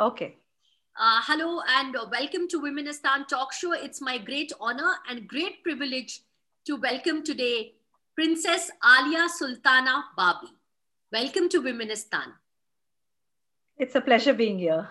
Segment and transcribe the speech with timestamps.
[0.00, 0.36] Okay.
[0.98, 3.72] Uh, hello and welcome to Womenistan Talk Show.
[3.72, 6.20] It's my great honor and great privilege
[6.64, 7.74] to welcome today
[8.14, 10.46] Princess Alia Sultana Babi.
[11.12, 12.32] Welcome to Womenistan.
[13.76, 14.88] It's a pleasure being here.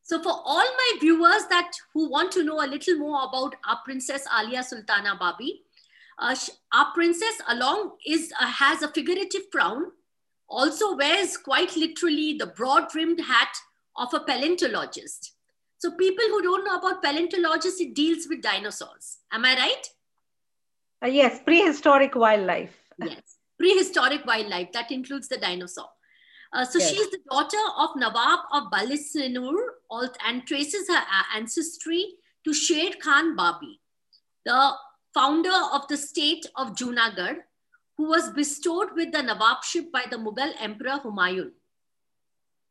[0.00, 3.80] So, for all my viewers that who want to know a little more about our
[3.84, 5.64] Princess Alia Sultana Babi,
[6.18, 6.34] uh,
[6.72, 9.92] our princess along is uh, has a figurative crown,
[10.48, 13.52] also wears quite literally the broad-brimmed hat
[13.96, 15.34] of a paleontologist.
[15.78, 19.18] So, people who don't know about paleontologists, it deals with dinosaurs.
[19.32, 19.86] Am I right?
[21.02, 22.76] Uh, yes, prehistoric wildlife.
[23.02, 24.72] yes, prehistoric wildlife.
[24.72, 25.88] That includes the dinosaur.
[26.52, 26.90] Uh, so yes.
[26.90, 29.54] she is the daughter of Nawab of Balasinor
[30.26, 31.02] and traces her
[31.36, 32.14] ancestry
[32.44, 33.80] to Sher Khan Babi,
[34.44, 34.72] the
[35.14, 37.36] founder of the state of Junagadh,
[37.96, 41.52] who was bestowed with the Nawabship by the Mughal Emperor Humayun.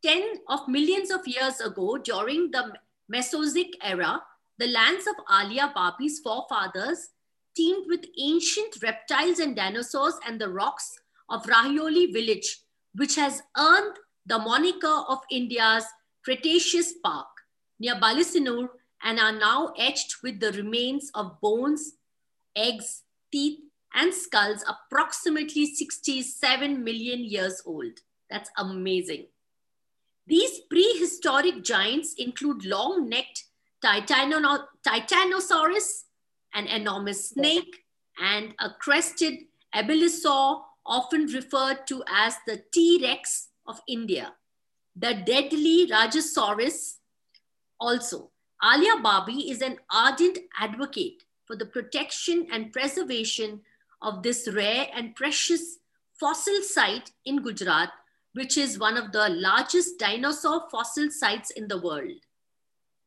[0.02, 2.72] Ten of millions of years ago, during the
[3.08, 4.22] Mesozoic era,
[4.58, 7.10] the lands of Alia Babi's forefathers
[7.56, 12.60] teemed with ancient reptiles and dinosaurs and the rocks of Rahioli village,
[12.94, 15.84] which has earned the moniker of India's
[16.24, 17.28] Cretaceous Park
[17.78, 18.68] near Balasinor
[19.02, 21.94] and are now etched with the remains of bones,
[22.54, 23.58] eggs, teeth,
[23.94, 27.98] and skulls approximately 67 million years old.
[28.30, 29.26] That's amazing.
[30.30, 33.46] These prehistoric giants include long necked
[33.84, 36.04] Titanosaurus,
[36.54, 37.84] an enormous snake,
[38.16, 39.40] and a crested
[39.74, 44.34] abelisaur, often referred to as the T Rex of India.
[44.94, 46.98] The deadly Rajasaurus
[47.80, 48.30] also.
[48.62, 53.62] Alia Babi is an ardent advocate for the protection and preservation
[54.00, 55.78] of this rare and precious
[56.20, 57.90] fossil site in Gujarat,
[58.32, 62.20] which is one of the largest dinosaur fossil sites in the world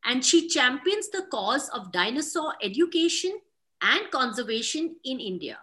[0.05, 3.39] and she champions the cause of dinosaur education
[3.81, 5.59] and conservation in India.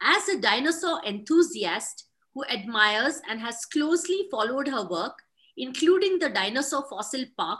[0.00, 5.22] As a dinosaur enthusiast who admires and has closely followed her work,
[5.56, 7.58] including the Dinosaur Fossil Park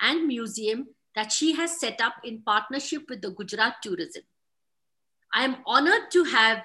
[0.00, 0.86] and Museum
[1.16, 4.22] that she has set up in partnership with the Gujarat Tourism.
[5.34, 6.62] I am honored to have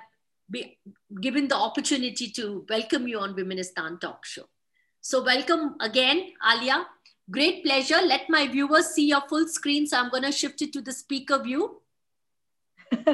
[0.49, 0.77] be
[1.21, 4.43] given the opportunity to welcome you on Womenistan Talk Show.
[5.01, 6.85] So welcome again, Alia.
[7.29, 7.99] Great pleasure.
[8.03, 9.87] Let my viewers see your full screen.
[9.87, 11.81] So I'm going to shift it to the speaker view.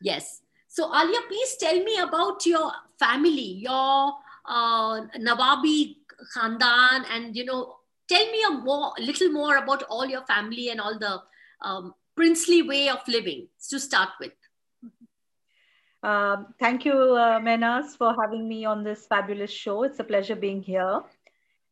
[0.00, 0.42] yes.
[0.68, 4.12] So Alia, please tell me about your family, your
[4.44, 5.96] uh, Nawabi
[6.36, 7.76] Khandan, and you know,
[8.08, 11.22] tell me a more, little more about all your family and all the
[11.62, 14.32] um, princely way of living to start with.
[16.02, 19.82] Um, thank you, uh, Menas, for having me on this fabulous show.
[19.82, 21.02] It's a pleasure being here.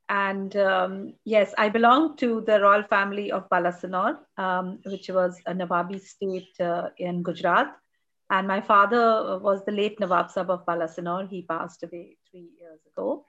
[0.09, 5.55] And um, yes, I belong to the royal family of Balasinor, um, which was a
[5.55, 7.75] Nawabi state uh, in Gujarat.
[8.31, 11.29] And my father was the late Nawab Sahib of Balasinor.
[11.29, 13.25] He passed away three years ago.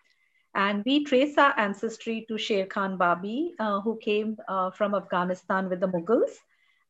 [0.53, 5.69] And we trace our ancestry to Sher Khan Babi, uh, who came uh, from Afghanistan
[5.69, 6.31] with the Mughals.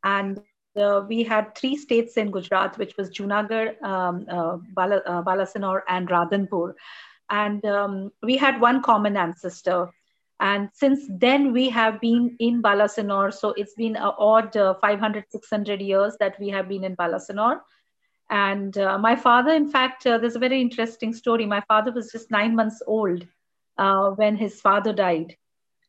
[0.04, 0.40] And
[0.78, 5.82] uh, we had three states in Gujarat, which was Junagadh, um, uh, Bala, uh, Balasinor,
[5.88, 6.74] and Radhanpur
[7.30, 9.90] and um, we had one common ancestor.
[10.40, 13.34] And since then, we have been in Balasinor.
[13.34, 17.62] So it's been an odd uh, 500, 600 years that we have been in Balasinor.
[18.30, 21.46] And uh, my father, in fact, uh, there's a very interesting story.
[21.46, 23.26] My father was just nine months old
[23.78, 25.36] uh, when his father died.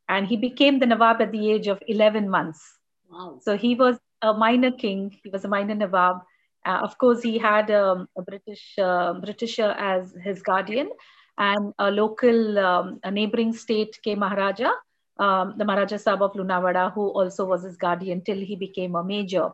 [0.09, 2.63] And he became the Nawab at the age of 11 months.
[3.11, 3.41] Wow.
[3.43, 6.23] So he was a minor king, he was a minor Nawab.
[6.65, 10.91] Uh, of course, he had um, a British uh, Britisher as his guardian,
[11.39, 14.73] and a local um, a neighboring state K Maharaja,
[15.19, 19.05] um, the Maharaja Sahib of Lunawada, who also was his guardian till he became a
[19.05, 19.51] major.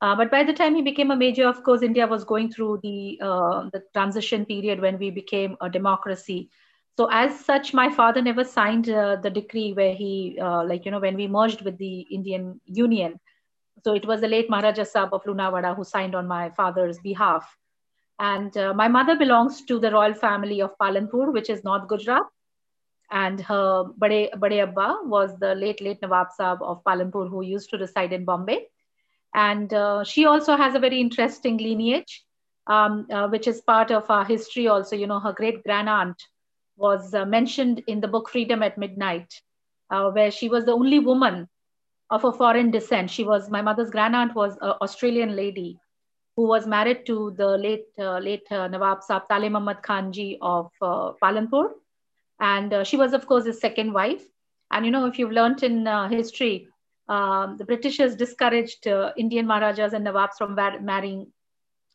[0.00, 2.80] Uh, but by the time he became a major, of course, India was going through
[2.82, 6.50] the uh, the transition period when we became a democracy.
[6.96, 10.90] So as such, my father never signed uh, the decree where he, uh, like you
[10.90, 13.20] know, when we merged with the Indian Union.
[13.84, 17.56] So it was the late Maharaja Sahib of Lunawada who signed on my father's behalf.
[18.18, 22.24] And uh, my mother belongs to the royal family of Palanpur, which is North Gujarat.
[23.10, 27.70] And her Bade, Bade Abba was the late, late Nawab Sahib of Palanpur who used
[27.70, 28.66] to reside in Bombay.
[29.34, 32.24] And uh, she also has a very interesting lineage,
[32.66, 34.96] um, uh, which is part of our history also.
[34.96, 36.20] You know, her great grand aunt
[36.76, 39.32] was uh, mentioned in the book Freedom at Midnight,
[39.90, 41.48] uh, where she was the only woman
[42.10, 43.10] of a foreign descent.
[43.10, 45.78] She was, my mother's grand aunt was an Australian lady
[46.36, 50.38] who was married to the late uh, late uh, Nawab Saab Taleh Muhammad Khan ji
[50.40, 51.70] of uh, Palanpur.
[52.40, 54.22] And uh, she was, of course, his second wife.
[54.70, 56.68] And you know, if you've learned in uh, history,
[57.08, 61.32] um, the Britishers discouraged uh, Indian Maharajas and Nawabs from marrying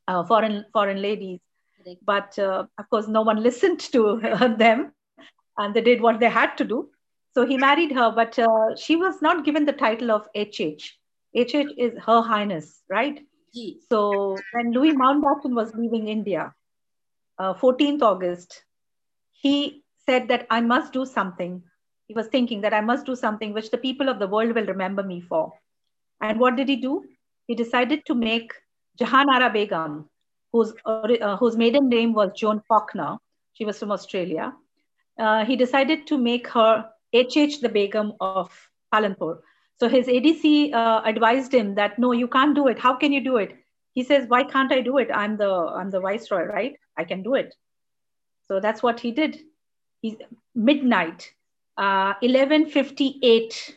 [0.08, 1.40] uh, foreign foreign ladies.
[2.04, 4.20] But uh, of course, no one listened to
[4.58, 4.92] them,
[5.58, 6.90] and they did what they had to do.
[7.34, 10.98] So he married her, but uh, she was not given the title of HH.
[11.36, 13.20] HH is Her Highness, right?
[13.90, 16.54] So when Louis Mountbatten was leaving India,
[17.40, 18.64] 14th uh, August,
[19.32, 21.64] he said that I must do something
[22.08, 24.66] he was thinking that I must do something which the people of the world will
[24.66, 25.54] remember me for.
[26.22, 27.04] And what did he do?
[27.48, 28.54] He decided to make
[29.00, 30.10] Jahanara Begum,
[30.52, 33.18] whose, uh, whose maiden name was Joan Falkiner,
[33.54, 34.54] she was from Australia.
[35.18, 38.52] Uh, he decided to make her HH the Begum of
[38.94, 39.40] Palanpur.
[39.80, 42.80] So his ADC uh, advised him that no, you can't do it.
[42.80, 43.56] How can you do it?
[43.94, 45.10] He says, why can't I do it?
[45.14, 46.76] I'm the I'm the viceroy, right?
[46.98, 47.54] I can do it.
[48.48, 49.40] So that's what he did.
[50.02, 50.18] He
[50.56, 51.32] midnight
[51.76, 53.74] 1158, uh,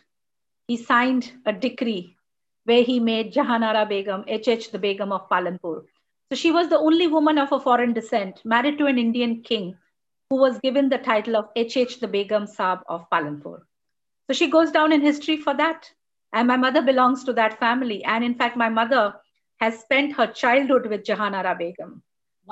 [0.68, 2.16] he signed a decree
[2.64, 5.84] where he made Jahanara Begum, HH the Begum of Palanpur.
[6.28, 9.76] So she was the only woman of a foreign descent married to an Indian king
[10.30, 13.60] who was given the title of HH the Begum Saab of Palanpur.
[14.26, 15.90] So she goes down in history for that.
[16.32, 18.04] And my mother belongs to that family.
[18.04, 19.14] And in fact, my mother
[19.60, 22.02] has spent her childhood with Jahanara Begum.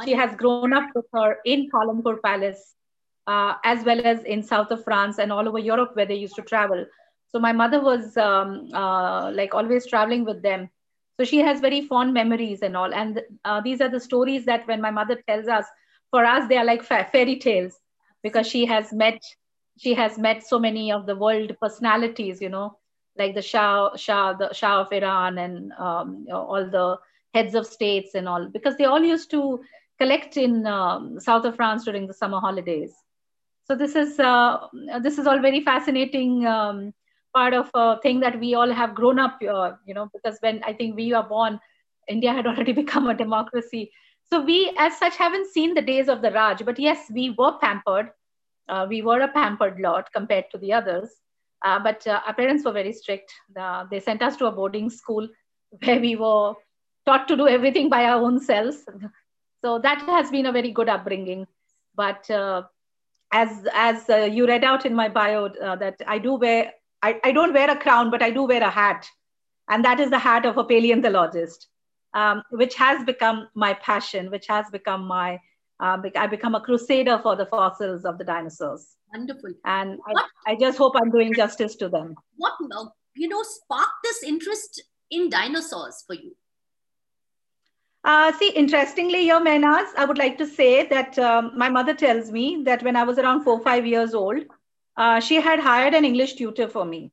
[0.04, 2.74] She has grown up with her in Palanpur Palace
[3.26, 6.36] uh, as well as in south of France and all over Europe where they used
[6.36, 6.84] to travel.
[7.28, 10.68] So my mother was um, uh, like always traveling with them.
[11.18, 12.92] So she has very fond memories and all.
[12.92, 15.64] And uh, these are the stories that when my mother tells us,
[16.10, 17.78] for us they are like fairy tales
[18.22, 19.22] because she has met
[19.78, 22.78] she has met so many of the world personalities, you know,
[23.18, 26.98] like the Shah Shah the Shah of Iran and um, all the
[27.34, 29.60] heads of states and all because they all used to
[29.98, 32.92] collect in um, south of France during the summer holidays.
[33.64, 34.68] So this is uh,
[35.02, 36.92] this is all very fascinating um,
[37.34, 40.62] part of a thing that we all have grown up uh, you know because when
[40.64, 41.58] i think we were born
[42.08, 43.90] india had already become a democracy
[44.30, 47.58] so we as such haven't seen the days of the raj but yes we were
[47.58, 48.10] pampered.
[48.68, 51.10] Uh, we were a pampered lot compared to the others.
[51.62, 53.32] Uh, but uh, our parents were very strict.
[53.58, 55.28] Uh, they sent us to a boarding school
[55.84, 56.54] where we were
[57.06, 58.84] taught to do everything by our own selves.
[59.62, 61.46] So that has been a very good upbringing.
[61.94, 62.64] But uh,
[63.32, 67.32] as as uh, you read out in my bio that I do wear I, I
[67.32, 69.08] don't wear a crown but I do wear a hat.
[69.70, 71.66] And that is the hat of a paleontologist
[72.14, 75.38] um, which has become my passion which has become my
[75.80, 78.96] uh, I become a crusader for the fossils of the dinosaurs.
[79.12, 79.52] Wonderful.
[79.64, 82.14] And I, I just hope I'm doing justice to them.
[82.36, 82.54] What
[83.16, 86.34] you know sparked this interest in dinosaurs for you?
[88.04, 92.30] Uh, see, interestingly, here, Menas, I would like to say that um, my mother tells
[92.30, 94.42] me that when I was around four, five years old,
[94.98, 97.12] uh, she had hired an English tutor for me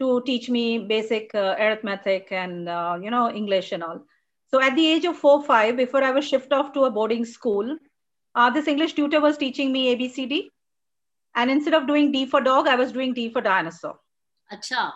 [0.00, 4.04] to teach me basic uh, arithmetic and, uh, you know, English and all.
[4.53, 7.25] So at the age of four, five, before I was shipped off to a boarding
[7.25, 7.77] school,
[8.35, 10.49] uh, this English tutor was teaching me ABCD.
[11.35, 13.99] And instead of doing D for dog, I was doing D for dinosaur.
[14.51, 14.91] Acha.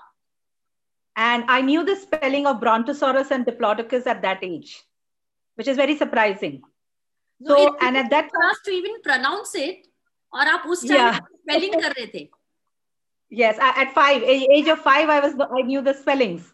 [1.16, 4.84] And I knew the spelling of Brontosaurus and Diplodocus at that age
[5.56, 6.62] which is very surprising.
[7.46, 9.88] So, so and at that time, to even pronounce it,
[10.32, 11.20] or आप उस time yeah.
[11.42, 12.30] spelling कर रहे थे.
[13.30, 16.54] Yes, at five, age of five, I was I knew the spellings.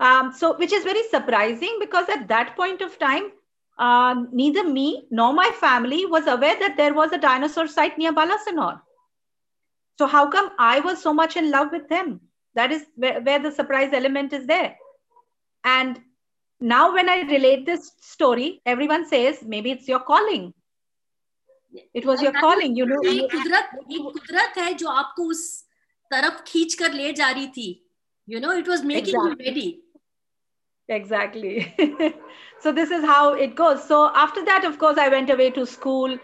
[0.00, 3.30] Um, so, which is very surprising because at that point of time,
[3.78, 8.12] um, neither me nor my family was aware that there was a dinosaur site near
[8.12, 8.80] Balasinor.
[9.98, 12.20] So, how come I was so much in love with them?
[12.54, 14.76] That is where, where the surprise element is there.
[15.64, 16.00] And
[16.60, 20.52] now, when I relate this story, everyone says maybe it's your calling.
[21.92, 23.00] It was your calling, you know.
[23.02, 24.88] एक कुदरत एक कुदरत है जो
[28.26, 29.30] You know, it was making exactly.
[29.30, 29.83] you ready
[30.88, 31.74] exactly
[32.60, 35.64] so this is how it goes so after that of course i went away to
[35.66, 36.18] school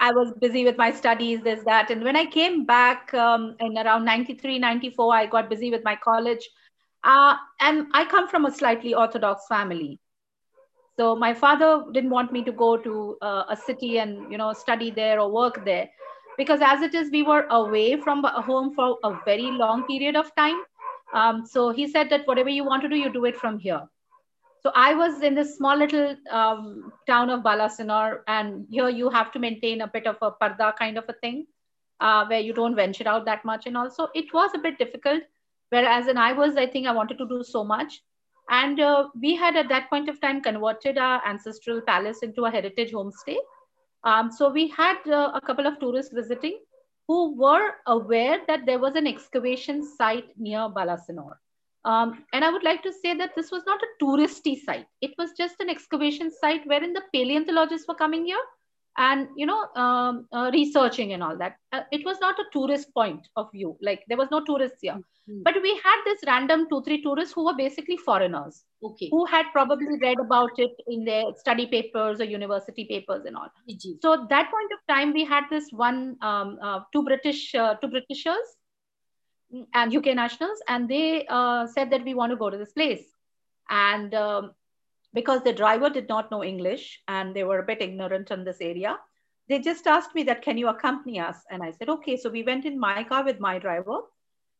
[0.00, 3.78] i was busy with my studies this that and when i came back um, in
[3.78, 6.48] around 93 94 i got busy with my college
[7.04, 9.98] uh, and I come from a slightly Orthodox family.
[10.98, 14.52] So my father didn't want me to go to uh, a city and you know
[14.52, 15.88] study there or work there,
[16.38, 20.34] because as it is, we were away from home for a very long period of
[20.36, 20.60] time.
[21.14, 23.82] Um, so he said that whatever you want to do, you do it from here.
[24.64, 29.32] So I was in this small little um, town of Balasinor, and here you have
[29.32, 31.46] to maintain a bit of a parda kind of a thing,
[32.00, 33.66] uh, where you don't venture out that much.
[33.66, 35.22] And also, it was a bit difficult
[35.72, 38.02] Whereas in I was, I think I wanted to do so much.
[38.50, 42.50] And uh, we had at that point of time converted our ancestral palace into a
[42.50, 43.38] heritage homestay.
[44.04, 46.60] Um, so we had uh, a couple of tourists visiting
[47.08, 51.36] who were aware that there was an excavation site near Balasinore.
[51.84, 54.86] Um, and I would like to say that this was not a touristy site.
[55.00, 58.42] It was just an excavation site wherein the paleontologists were coming here
[58.98, 61.56] and you know um, uh, researching and all that.
[61.72, 63.76] Uh, it was not a tourist point of view.
[63.80, 65.42] Like there was no tourists here, mm-hmm.
[65.42, 68.64] but we had this random two three tourists who were basically foreigners.
[68.82, 69.08] Okay.
[69.10, 73.48] Who had probably read about it in their study papers or university papers and all.
[73.70, 73.92] Mm-hmm.
[74.02, 77.88] So that point of time, we had this one um, uh, two British uh, two
[77.88, 78.56] Britishers
[79.74, 83.04] and UK nationals, and they uh, said that we want to go to this place.
[83.68, 84.52] And um,
[85.14, 88.58] because the driver did not know English and they were a bit ignorant on this
[88.60, 88.98] area,
[89.48, 91.36] they just asked me that, can you accompany us?
[91.50, 92.16] And I said, okay.
[92.16, 93.98] So we went in my car with my driver.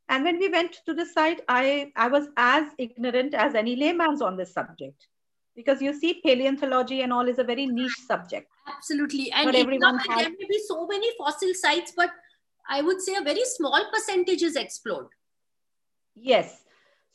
[0.09, 4.21] And when we went to the site, I, I was as ignorant as any layman's
[4.21, 5.07] on this subject.
[5.55, 8.51] Because you see, paleontology and all is a very niche subject.
[8.67, 9.31] Absolutely.
[9.33, 10.19] And everyone has...
[10.19, 12.11] there may be so many fossil sites, but
[12.69, 15.09] I would say a very small percentage is explored.
[16.15, 16.65] Yes.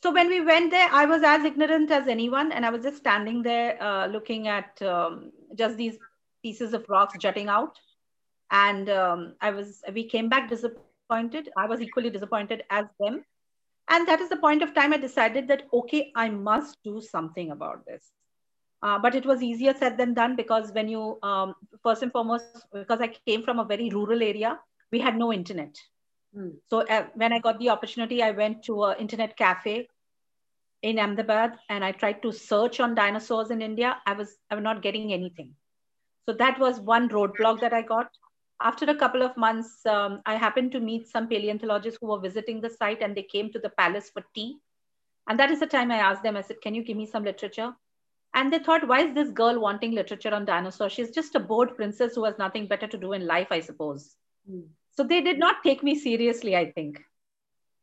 [0.02, 2.98] So when we went there, I was as ignorant as anyone, and I was just
[2.98, 5.98] standing there uh, looking at um, just these
[6.42, 7.78] pieces of rocks jutting out.
[8.50, 11.50] And um, I was, we came back disappointed.
[11.56, 13.24] I was equally disappointed as them.
[13.90, 17.50] And that is the point of time I decided that, okay, I must do something
[17.50, 18.10] about this.
[18.82, 22.44] Uh, but it was easier said than done because when you, um, first and foremost,
[22.72, 25.76] because I came from a very rural area, we had no internet.
[26.36, 26.56] Mm.
[26.68, 29.88] So uh, when I got the opportunity, I went to an internet cafe
[30.82, 33.96] in Ahmedabad and I tried to search on dinosaurs in India.
[34.06, 35.54] I was I was not getting anything.
[36.28, 38.10] So that was one roadblock that I got.
[38.60, 42.60] After a couple of months, um, I happened to meet some paleontologists who were visiting
[42.60, 44.58] the site and they came to the palace for tea.
[45.28, 47.24] And that is the time I asked them, I said, Can you give me some
[47.24, 47.72] literature?
[48.34, 50.92] And they thought, Why is this girl wanting literature on dinosaurs?
[50.92, 54.16] She's just a bored princess who has nothing better to do in life, I suppose.
[54.50, 54.68] Mm.
[54.98, 57.00] So they did not take me seriously, I think.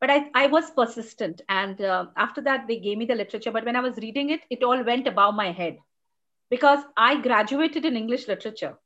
[0.02, 1.42] But I, I was persistent.
[1.48, 3.54] And uh, after that, they gave me the literature.
[3.54, 5.78] But when I was reading it, it all went above my head
[6.50, 8.78] because I graduated in English literature.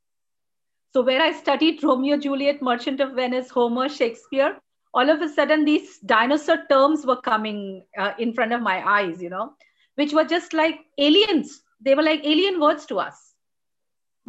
[0.94, 4.60] So where I studied Romeo, Juliet, Merchant of Venice, Homer, Shakespeare,
[4.94, 9.24] all of a sudden these dinosaur terms were coming uh, in front of my eyes,
[9.24, 9.54] you know,
[9.96, 11.64] which were just like aliens.
[11.82, 13.29] They were like alien words to us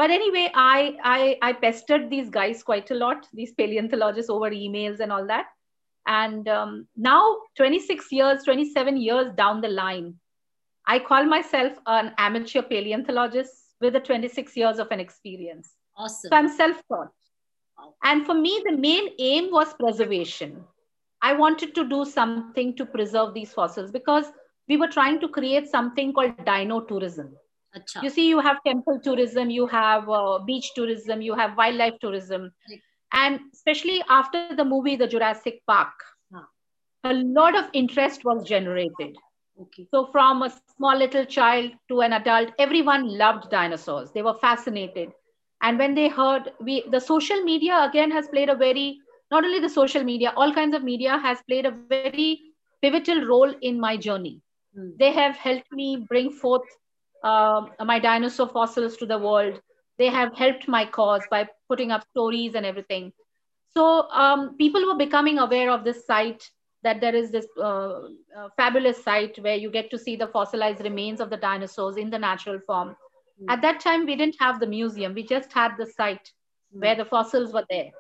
[0.01, 5.01] but anyway I, I i pestered these guys quite a lot these paleontologists over emails
[5.01, 5.49] and all that.
[6.07, 10.15] And um, now 26 years 27 years down the line
[10.95, 13.53] i call myself an amateur paleontologist
[13.83, 15.75] with a 26 years of an experience.
[15.97, 16.31] Awesome.
[16.31, 17.13] So i'm self-taught.
[18.03, 20.65] And for me the main aim was preservation.
[21.21, 24.33] I wanted to do something to preserve these fossils because
[24.67, 27.33] we were trying to create something called dino tourism
[27.77, 28.03] Achha.
[28.03, 32.53] You see, you have temple tourism, you have uh, beach tourism, you have wildlife tourism.
[33.13, 35.93] And especially after the movie The Jurassic Park,
[37.05, 39.17] a lot of interest was generated.
[39.61, 39.89] Okay.
[39.93, 44.11] So, from a small little child to an adult, everyone loved dinosaurs.
[44.13, 45.11] They were fascinated.
[45.63, 48.99] And when they heard, we the social media again has played a very,
[49.31, 52.23] not only the social media, all kinds of media has played a very
[52.83, 54.41] pivotal role in my journey.
[54.75, 54.91] Hmm.
[54.99, 56.67] They have helped me bring forth
[57.23, 59.61] uh, my dinosaur fossils to the world.
[59.99, 63.13] They have helped my cause by putting up stories and everything.
[63.73, 66.43] So um, people were becoming aware of this site,
[66.83, 68.01] that there is this uh,
[68.37, 72.11] uh, fabulous site where you get to see the fossilized remains of the dinosaurs in
[72.11, 72.97] the natural form.
[73.43, 73.53] Mm.
[73.53, 75.15] At that time, we didn't have the museum.
[75.15, 76.33] We just had the site
[76.75, 76.81] mm.
[76.81, 77.91] where the fossils were there.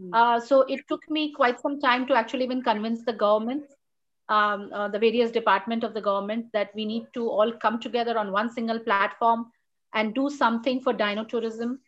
[0.00, 0.10] Mm.
[0.12, 3.64] Uh, so it took me quite some time to actually even convince the government
[4.29, 8.17] um, uh, the various department of the government that we need to all come together
[8.17, 9.51] on one single platform
[9.93, 11.79] and do something for dino tourism.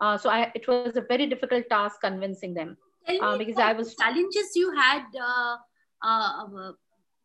[0.00, 2.76] Uh, so I, it was a very difficult task convincing them
[3.08, 5.56] uh, because I was challenges you had uh,
[6.04, 6.72] uh, uh,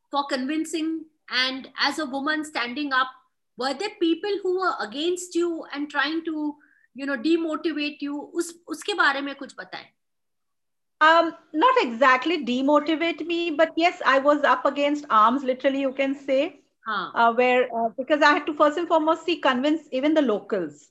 [0.09, 3.07] for convincing and as a woman standing up.
[3.57, 6.55] Were there people who were against you and trying to,
[6.95, 8.31] you know, demotivate you?
[8.33, 9.85] उस उसके बारे में कुछ बताएं.
[11.04, 16.14] um, not exactly demotivate me, but yes, I was up against arms, literally, you can
[16.14, 17.10] say, huh.
[17.14, 20.88] uh, where uh, because I had to first and foremost see convince even the locals,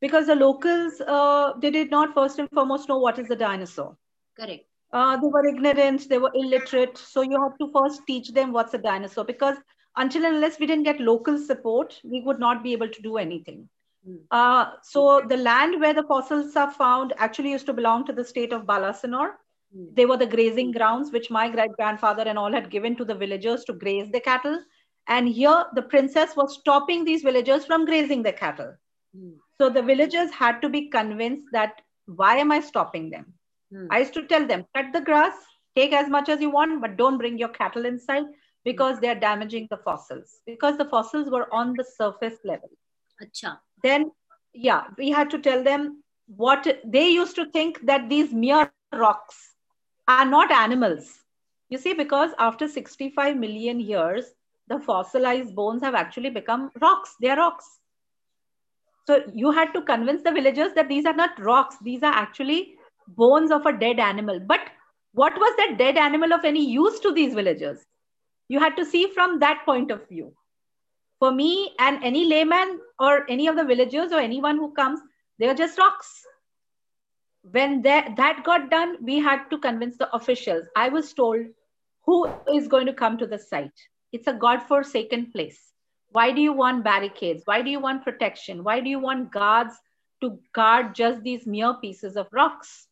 [0.00, 3.96] because the locals uh, they did not first and foremost know what is a dinosaur.
[4.40, 4.64] Correct.
[4.92, 8.74] Uh, they were ignorant, they were illiterate, so you have to first teach them what's
[8.74, 9.56] a dinosaur because
[9.96, 13.68] until unless we didn't get local support, we would not be able to do anything.
[14.04, 14.16] Hmm.
[14.30, 18.24] Uh, so the land where the fossils are found actually used to belong to the
[18.24, 19.32] state of Balasinore.
[19.76, 19.94] Mm.
[19.94, 23.14] They were the grazing grounds which my great grandfather and all had given to the
[23.14, 24.60] villagers to graze the cattle.
[25.08, 28.74] And here the princess was stopping these villagers from grazing the cattle.
[29.16, 29.34] Mm.
[29.58, 33.32] So the villagers had to be convinced that why am I stopping them?
[33.72, 33.86] Hmm.
[33.90, 35.34] I used to tell them, cut the grass,
[35.76, 38.24] take as much as you want, but don't bring your cattle inside
[38.64, 42.70] because they're damaging the fossils because the fossils were on the surface level.
[43.22, 43.58] Achha.
[43.82, 44.10] Then,
[44.52, 49.51] yeah, we had to tell them what they used to think that these mere rocks
[50.08, 51.20] are not animals.
[51.68, 54.24] You see, because after 65 million years,
[54.68, 57.16] the fossilized bones have actually become rocks.
[57.20, 57.66] They are rocks.
[59.06, 62.74] So you had to convince the villagers that these are not rocks, these are actually
[63.08, 64.38] bones of a dead animal.
[64.38, 64.60] But
[65.12, 67.80] what was that dead animal of any use to these villagers?
[68.48, 70.34] You had to see from that point of view.
[71.18, 75.00] For me and any layman or any of the villagers or anyone who comes,
[75.38, 76.24] they are just rocks.
[77.50, 80.66] When that, that got done, we had to convince the officials.
[80.76, 81.46] I was told
[82.04, 83.72] who is going to come to the site.
[84.12, 85.72] It's a God-forsaken place.
[86.10, 87.42] Why do you want barricades?
[87.44, 88.62] Why do you want protection?
[88.62, 89.74] Why do you want guards
[90.20, 92.86] to guard just these mere pieces of rocks?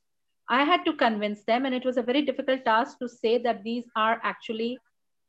[0.49, 3.63] I had to convince them, and it was a very difficult task to say that
[3.63, 4.79] these are actually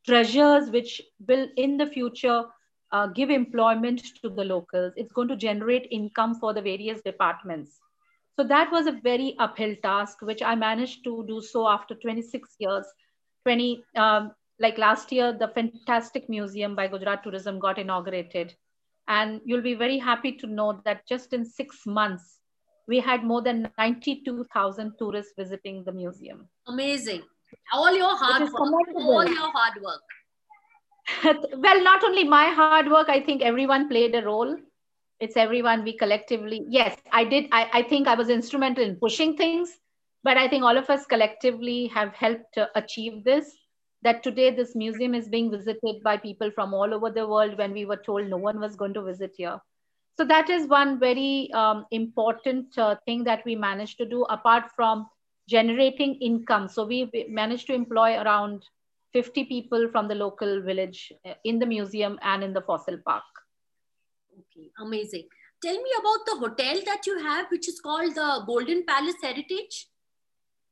[0.08, 2.46] treasures which will in the future
[2.92, 4.94] uh, give employment to the locals.
[4.96, 7.80] It's going to generate income for the various departments.
[8.38, 12.56] So that was a very uphill task, which I managed to do so after 26
[12.60, 12.86] years.
[13.46, 18.56] 20, um, like last year, the fantastic museum by Gujarat Tourism got inaugurated.
[19.08, 22.40] And you'll be very happy to know that just in six months,
[22.88, 26.48] we had more than 92,000 tourists visiting the museum.
[26.68, 27.24] Amazing.
[27.74, 28.62] All your hard work.
[28.96, 30.02] All your hard work.
[31.58, 34.56] well, not only my hard work, I think everyone played a role.
[35.22, 37.48] It's everyone we collectively, yes, I did.
[37.52, 39.80] I, I think I was instrumental in pushing things,
[40.24, 43.56] but I think all of us collectively have helped to achieve this.
[44.04, 47.72] That today this museum is being visited by people from all over the world when
[47.72, 49.62] we were told no one was going to visit here
[50.18, 54.66] so that is one very um, important uh, thing that we managed to do apart
[54.76, 55.08] from
[55.48, 56.68] generating income.
[56.68, 58.64] So we managed to employ around
[59.14, 63.24] 50 people from the local village uh, in the museum and in the fossil park.
[64.40, 65.28] Okay, amazing.
[65.64, 69.88] Tell me about the hotel that you have, which is called the Golden Palace Heritage.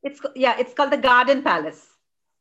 [0.02, 1.86] It's yeah, it's called the Garden Palace.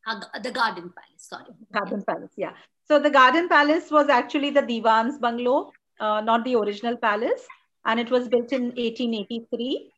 [0.07, 1.53] Uh, the Garden Palace, sorry.
[1.73, 2.53] Garden Palace, yeah.
[2.87, 7.47] So the Garden Palace was actually the Diwan's bungalow uh, not the original palace,
[7.85, 9.93] and it was built in 1883.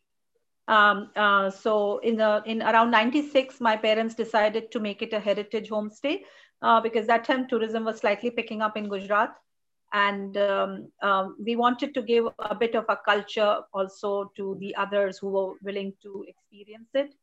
[0.68, 5.20] Um, uh, so in the, in around 96, my parents decided to make it a
[5.20, 6.20] heritage homestay
[6.62, 9.34] uh, because that time tourism was slightly picking up in Gujarat
[9.92, 14.74] and um, um, we wanted to give a bit of a culture also to the
[14.76, 17.14] others who were willing to experience it.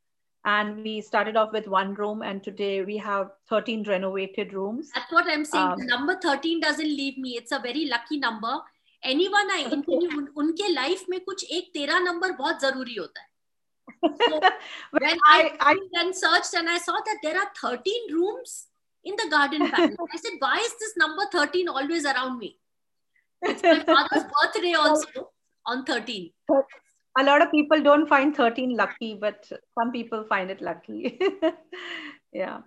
[0.46, 4.92] And we started off with one room and today we have 13 renovated rooms.
[4.96, 5.66] That's what i'm saying.
[5.66, 7.32] Um, number 13 doesn't leave me.
[7.32, 8.60] It's a very lucky number.
[9.04, 14.14] Anyone i interview un, unke life mein kuch ek tera number bahut zaruri hota hai.
[14.30, 14.40] So
[14.92, 18.68] when I, I then searched and I saw that there are 13 rooms
[19.08, 19.62] in the garden.
[19.74, 22.58] I said, why is this number 13 always around me?
[23.42, 25.32] It's my father's birthday also
[25.66, 26.32] on 13
[27.18, 31.20] a lot of people don't find 13 lucky, but some people find it lucky.
[32.32, 32.60] yeah.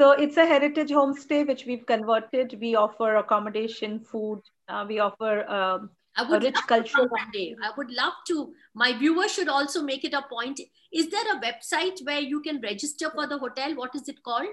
[0.00, 2.56] So it's a heritage homestay which we've converted.
[2.58, 4.40] We offer accommodation, food.
[4.68, 7.54] Uh, we offer um, I would a rich cultural one day.
[7.62, 8.54] I would love to.
[8.74, 10.60] My viewers should also make it a point.
[10.92, 13.74] Is there a website where you can register for the hotel?
[13.74, 14.48] What is it called?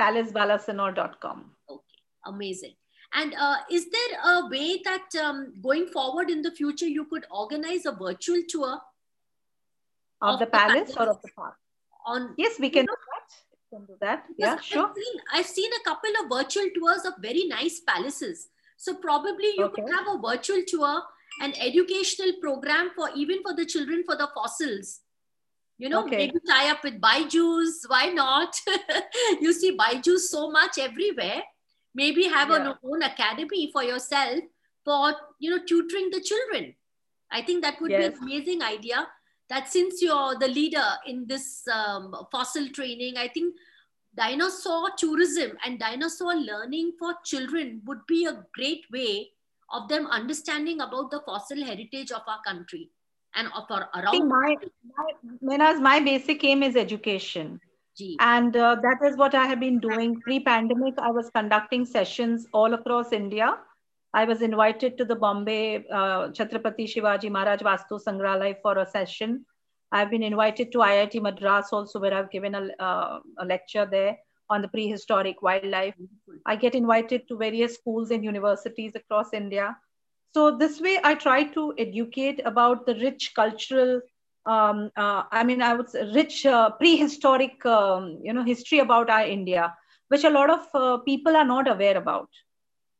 [0.00, 1.50] Palacebalasanoor.com.
[1.70, 1.82] Okay,
[2.26, 2.74] amazing.
[3.14, 7.24] And uh, is there a way that um, going forward in the future you could
[7.30, 8.78] organize a virtual tour
[10.20, 11.54] of, of the, the, palace, or of the park?
[12.06, 13.78] On yes, we can do that.
[13.78, 14.24] can do that.
[14.36, 14.88] Yeah, sure.
[14.88, 18.48] I've seen, I've seen, a couple of virtual tours of very nice palaces.
[18.76, 19.82] So probably you okay.
[19.82, 21.02] could have a virtual tour,
[21.40, 25.00] an educational program for even for the children for the fossils.
[25.78, 26.16] You know, okay.
[26.16, 27.84] maybe tie up with Byju's.
[27.86, 28.56] Why not?
[29.40, 31.42] you see Byju's so much everywhere
[31.96, 32.56] maybe have yeah.
[32.56, 34.40] an own academy for yourself
[34.84, 36.74] for you know tutoring the children
[37.32, 38.00] i think that would yes.
[38.00, 39.06] be an amazing idea
[39.48, 43.54] that since you're the leader in this um, fossil training i think
[44.14, 49.30] dinosaur tourism and dinosaur learning for children would be a great way
[49.72, 52.90] of them understanding about the fossil heritage of our country
[53.36, 53.48] and
[53.94, 54.56] around my,
[55.40, 57.60] my, my basic aim is education
[58.20, 60.20] and uh, that is what I have been doing.
[60.20, 63.56] Pre pandemic, I was conducting sessions all across India.
[64.12, 69.44] I was invited to the Bombay uh, Chhatrapati Shivaji Maharaj Vastu Sangrahalaya for a session.
[69.92, 74.18] I've been invited to IIT Madras also, where I've given a, uh, a lecture there
[74.50, 75.94] on the prehistoric wildlife.
[76.44, 79.76] I get invited to various schools and universities across India.
[80.36, 84.02] So this way, I try to educate about the rich cultural
[84.46, 89.10] um, uh, I mean, I would say rich uh, prehistoric, um, you know, history about
[89.10, 89.74] our India,
[90.08, 92.28] which a lot of uh, people are not aware about.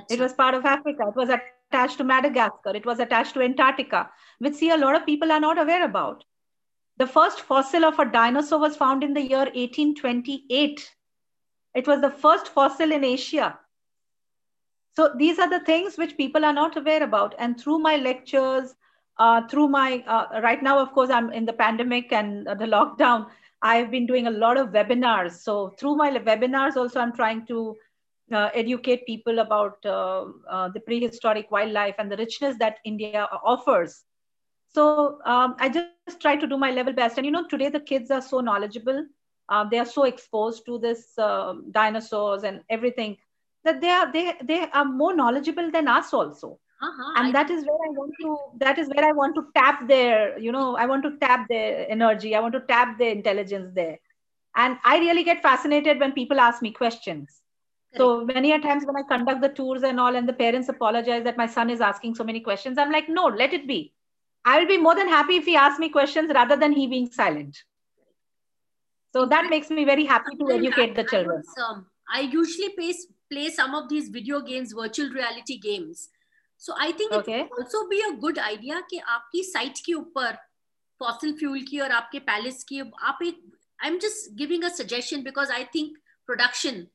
[0.09, 1.09] It was part of Africa.
[1.09, 1.29] It was
[1.71, 2.75] attached to Madagascar.
[2.75, 6.23] It was attached to Antarctica, which see a lot of people are not aware about
[7.01, 10.95] the first fossil of a dinosaur was found in the year 1828.
[11.73, 13.57] It was the first fossil in Asia.
[14.95, 17.33] So these are the things which people are not aware about.
[17.39, 18.75] And through my lectures,
[19.17, 23.27] uh, through my, uh, right now, of course, I'm in the pandemic and the lockdown,
[23.63, 25.31] I've been doing a lot of webinars.
[25.31, 27.77] So through my webinars also, I'm trying to
[28.33, 34.03] uh, educate people about uh, uh, the prehistoric wildlife and the richness that India offers.
[34.73, 37.17] So um, i just try to do my level best.
[37.17, 39.05] And you know today the kids are so knowledgeable.
[39.49, 43.17] Uh, they are so exposed to this uh, dinosaurs and everything
[43.63, 46.59] that they are they they are more knowledgeable than us also.
[46.83, 47.13] Uh-huh.
[47.17, 47.31] and I...
[47.31, 50.51] that is where i want to that is where i want to tap their you
[50.51, 52.35] know i want to tap their energy.
[52.35, 53.99] I want to tap their intelligence there.
[54.55, 57.40] And i really get fascinated when people ask me questions
[57.96, 61.24] so many a times when i conduct the tours and all and the parents apologize
[61.24, 63.92] that my son is asking so many questions i'm like no let it be
[64.46, 67.10] I will be more than happy if he asks me questions rather than he being
[67.10, 67.58] silent.
[69.12, 71.42] So that makes me very happy to educate the children.
[71.68, 72.94] Um, I usually play,
[73.30, 76.10] play some of these video games, virtual reality games.
[76.58, 77.40] So I think okay.
[77.40, 80.38] it would also be a good idea कि आपकी site के ऊपर
[81.02, 83.42] fossil fuel की और आपके palace की आप एक
[83.82, 86.86] I'm just giving a suggestion because I think production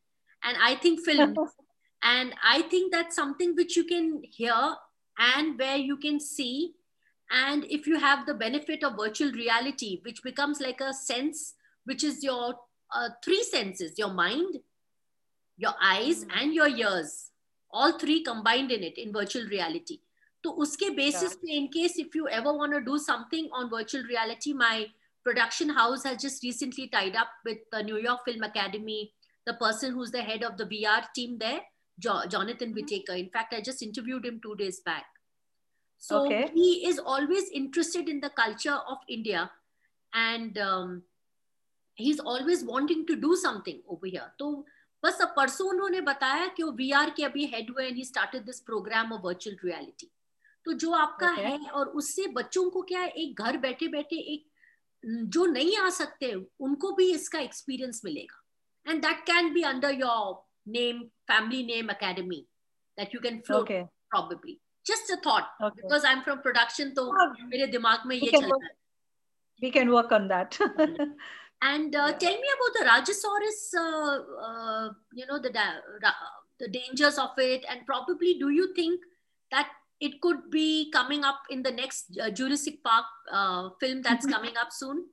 [0.44, 1.34] and I think film
[2.02, 4.76] and I think that's something which you can hear
[5.18, 6.74] and where you can see
[7.30, 12.04] and if you have the benefit of virtual reality, which becomes like a sense, which
[12.04, 12.54] is your
[12.94, 14.60] uh, three senses your mind,
[15.56, 16.38] your eyes, mm-hmm.
[16.38, 17.30] and your ears,
[17.70, 20.00] all three combined in it in virtual reality.
[20.44, 24.52] So, uske basis, in case if you ever want to do something on virtual reality,
[24.52, 24.86] my
[25.24, 29.12] production house has just recently tied up with the New York Film Academy,
[29.46, 31.60] the person who's the head of the VR team there,
[31.98, 32.74] jo- Jonathan mm-hmm.
[32.74, 33.12] Whitaker.
[33.14, 35.04] In fact, I just interviewed him two days back
[35.98, 36.50] so okay.
[36.54, 39.50] he is always interested in the culture of India
[40.12, 41.02] and um,
[41.94, 44.32] he's always wanting to do something over here.
[44.38, 44.64] So
[45.04, 48.04] बस अब परसों उन्होंने बताया कि वो we are के अभी head हुए and he
[48.04, 50.10] started this program of virtual reality
[50.64, 51.44] तो जो आपका okay.
[51.44, 54.46] है और उससे बच्चों को क्या है एक घर बैठे बैठे एक
[55.34, 58.42] जो नहीं आ सकते उनको भी इसका एक्सपीरियंस मिलेगा
[58.86, 62.46] and that can be under your name family name academy
[62.96, 63.86] that you can float okay.
[64.10, 65.80] probably just a thought okay.
[65.82, 68.60] because i'm from production so ah, we, can work,
[69.62, 70.58] we can work on that
[71.62, 72.18] and uh, yeah.
[72.18, 75.52] tell me about the rajasaurus uh, uh, you know the
[76.58, 79.00] the dangers of it and probably do you think
[79.50, 79.68] that
[80.00, 84.34] it could be coming up in the next uh, jurassic park uh, film that's mm-hmm.
[84.34, 85.04] coming up soon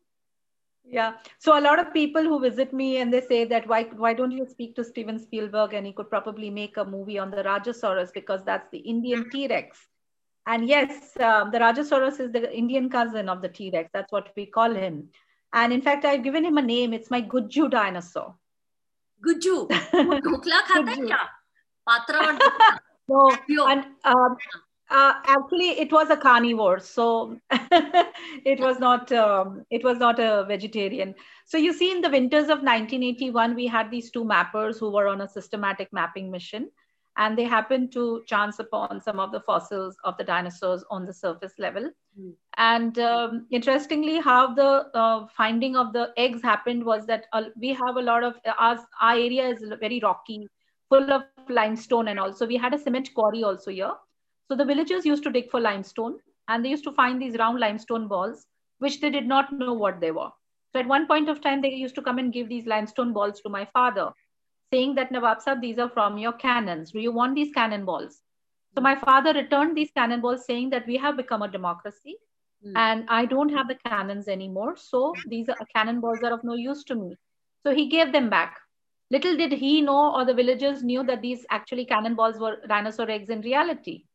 [0.85, 1.13] yeah.
[1.39, 4.31] So a lot of people who visit me and they say that why why don't
[4.31, 8.13] you speak to Steven Spielberg and he could probably make a movie on the Rajasaurus
[8.13, 9.77] because that's the Indian T-Rex.
[10.45, 13.89] And yes, um, the Rajasaurus is the Indian cousin of the T-Rex.
[13.93, 15.09] That's what we call him.
[15.53, 16.93] And in fact, I've given him a name.
[16.93, 18.35] It's my Gujju dinosaur.
[19.25, 19.69] Gujju.
[23.49, 24.35] no, and um,
[24.89, 30.45] uh, actually, it was a carnivore, so it was not um, it was not a
[30.47, 31.15] vegetarian.
[31.45, 35.07] So you see, in the winters of 1981, we had these two mappers who were
[35.07, 36.69] on a systematic mapping mission,
[37.17, 41.13] and they happened to chance upon some of the fossils of the dinosaurs on the
[41.13, 41.89] surface level.
[42.19, 42.33] Mm.
[42.57, 47.69] And um, interestingly, how the uh, finding of the eggs happened was that uh, we
[47.69, 50.47] have a lot of our, our area is very rocky,
[50.89, 53.93] full of limestone, and also we had a cement quarry also here
[54.47, 57.59] so the villagers used to dig for limestone and they used to find these round
[57.59, 58.45] limestone balls,
[58.79, 60.29] which they did not know what they were.
[60.73, 63.39] So at one point of time, they used to come and give these limestone balls
[63.41, 64.09] to my father,
[64.73, 66.91] saying that Nawab Sahib, these are from your cannons.
[66.91, 68.21] Do you want these cannon balls?
[68.75, 72.17] So my father returned these cannonballs saying that we have become a democracy
[72.65, 72.71] mm.
[72.75, 74.75] and I don't have the cannons anymore.
[74.77, 77.15] So these are, cannonballs are of no use to me.
[77.61, 78.57] So he gave them back.
[79.11, 83.29] Little did he know or the villagers knew that these actually cannonballs were dinosaur eggs
[83.29, 84.05] in reality.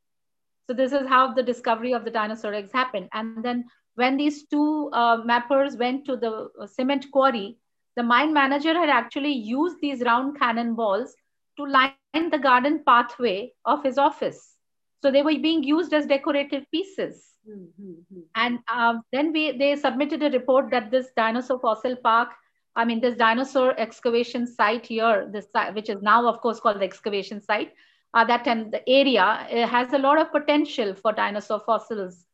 [0.68, 3.08] So this is how the discovery of the dinosaur eggs happened.
[3.14, 7.56] And then when these two uh, mappers went to the uh, cement quarry,
[7.96, 11.14] the mine manager had actually used these round cannonballs
[11.56, 14.56] to line the garden pathway of his office.
[15.02, 17.24] So they were being used as decorative pieces.
[17.48, 18.20] Mm-hmm.
[18.34, 22.28] And uh, then we they submitted a report that this dinosaur fossil park,
[22.76, 26.84] I mean, this dinosaur excavation site here, this which is now, of course, called the
[26.84, 27.72] excavation site,
[28.14, 32.24] uh, that and the area has a lot of potential for dinosaur fossils.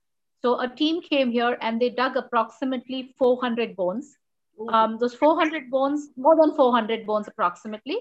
[0.42, 4.16] So a team came here and they dug approximately 400 bones.
[4.68, 7.98] Um, those 400 bones, more than 400 bones approximately.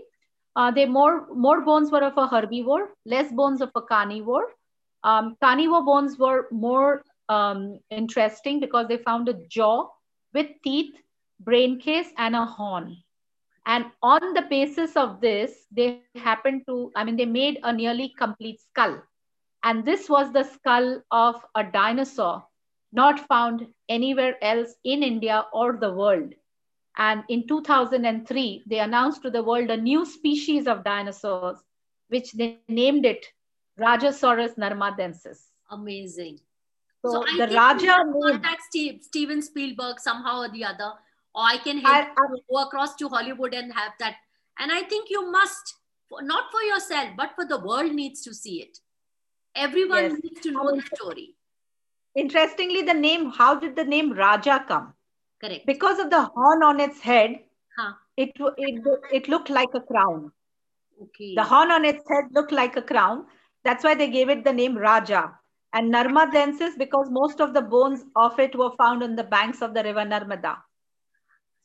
[0.56, 4.50] Uh, they more more bones were of a herbivore, less bones of a carnivore.
[5.04, 9.88] Um, carnivore bones were more um, interesting because they found a jaw
[10.34, 10.94] with teeth,
[11.40, 12.98] brain case, and a horn.
[13.66, 18.14] And on the basis of this, they happened to, I mean, they made a nearly
[18.18, 19.02] complete skull.
[19.64, 22.44] And this was the skull of a dinosaur
[22.94, 26.34] not found anywhere else in India or the world.
[26.96, 31.58] And in 2003, they announced to the world a new species of dinosaurs,
[32.10, 33.26] which they named it
[33.80, 35.40] Rajasaurus narmadensis.
[35.72, 36.40] Amazing.
[37.04, 40.94] So, so the Raja contact Steve, Steven Spielberg somehow or the other,
[41.36, 44.16] or I can help I, I, go across to Hollywood and have that.
[44.60, 45.76] And I think you must,
[46.22, 48.78] not for yourself, but for the world needs to see it.
[49.56, 50.20] Everyone yes.
[50.24, 51.36] needs to know the story.
[52.16, 54.94] Interestingly, the name, how did the name Raja come?
[55.42, 55.66] Correct.
[55.66, 57.40] Because of the horn on its head,
[57.78, 57.94] huh.
[58.16, 60.32] it, it, it looked like a crown.
[61.02, 61.34] Okay.
[61.36, 63.26] The horn on its head looked like a crown.
[63.64, 65.32] That's why they gave it the name Raja.
[65.74, 69.74] And Narmadensis because most of the bones of it were found on the banks of
[69.74, 70.58] the river Narmada.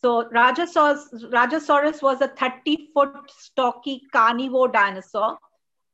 [0.04, 5.38] So Rajasaurus, Rajasaurus was a 30 foot stocky carnivore dinosaur,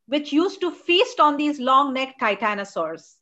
[0.07, 3.17] which used to feast on these long necked titanosaurs.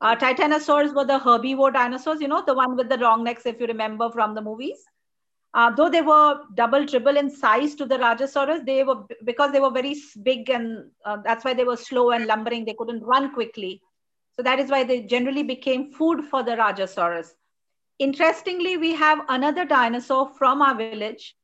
[0.00, 3.60] Uh, titanosaurs were the herbivore dinosaurs, you know, the one with the long necks, if
[3.60, 4.78] you remember from the movies.
[5.54, 9.60] Uh, though they were double, triple in size to the Rajasaurus, they were because they
[9.60, 12.64] were very big and uh, that's why they were slow and lumbering.
[12.64, 13.82] They couldn't run quickly.
[14.32, 17.32] So that is why they generally became food for the Rajasaurus.
[17.98, 21.34] Interestingly, we have another dinosaur from our village,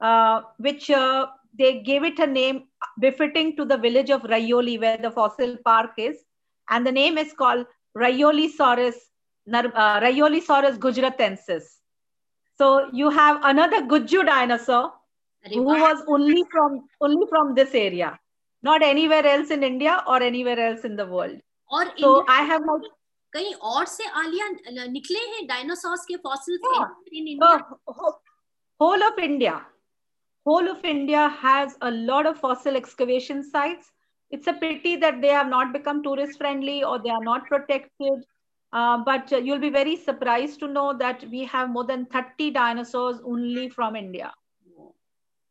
[0.00, 1.26] uh, which uh,
[1.58, 2.64] they gave it a name
[3.00, 6.18] befitting to the village of Rayoli, where the fossil park is.
[6.68, 8.96] And the name is called Rahiolisaurus,
[9.52, 11.64] uh, Rahiolisaurus gujratensis.
[12.58, 14.92] So you have another Guju dinosaur
[15.44, 18.18] who was only from only from this area,
[18.62, 21.38] not anywhere else in India or anywhere else in the world.
[21.70, 22.78] Or so India, I have my
[23.32, 24.48] कहीं और से आलिया
[24.86, 26.60] निकले हैं dinosaurs के fossils
[27.12, 27.58] in India
[28.80, 29.52] whole of india
[30.48, 33.92] whole of india has a lot of fossil excavation sites
[34.36, 38.24] it's a pity that they have not become tourist friendly or they are not protected
[38.72, 42.50] uh, but uh, you'll be very surprised to know that we have more than 30
[42.50, 44.32] dinosaurs only from india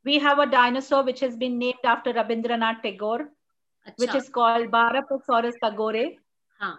[0.06, 3.94] we have a dinosaur which has been named after rabindranath tagore Achha.
[3.98, 6.06] which is called barapasaurus tagore
[6.60, 6.76] huh.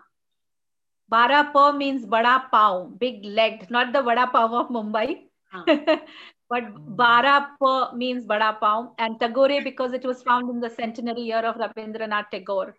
[1.09, 5.25] Bara pa means bada pav, big legged, not the vada pav of Mumbai.
[5.53, 5.65] Huh.
[6.51, 6.65] but
[6.97, 8.91] Bara pa means bada pav.
[8.99, 12.75] And Tagore because it was found in the centenary year of Rabindranath Tagore.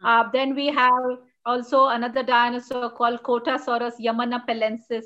[0.00, 0.08] Huh.
[0.08, 5.04] Uh, then we have also another dinosaur called Kotasaurus yamanpalliensis,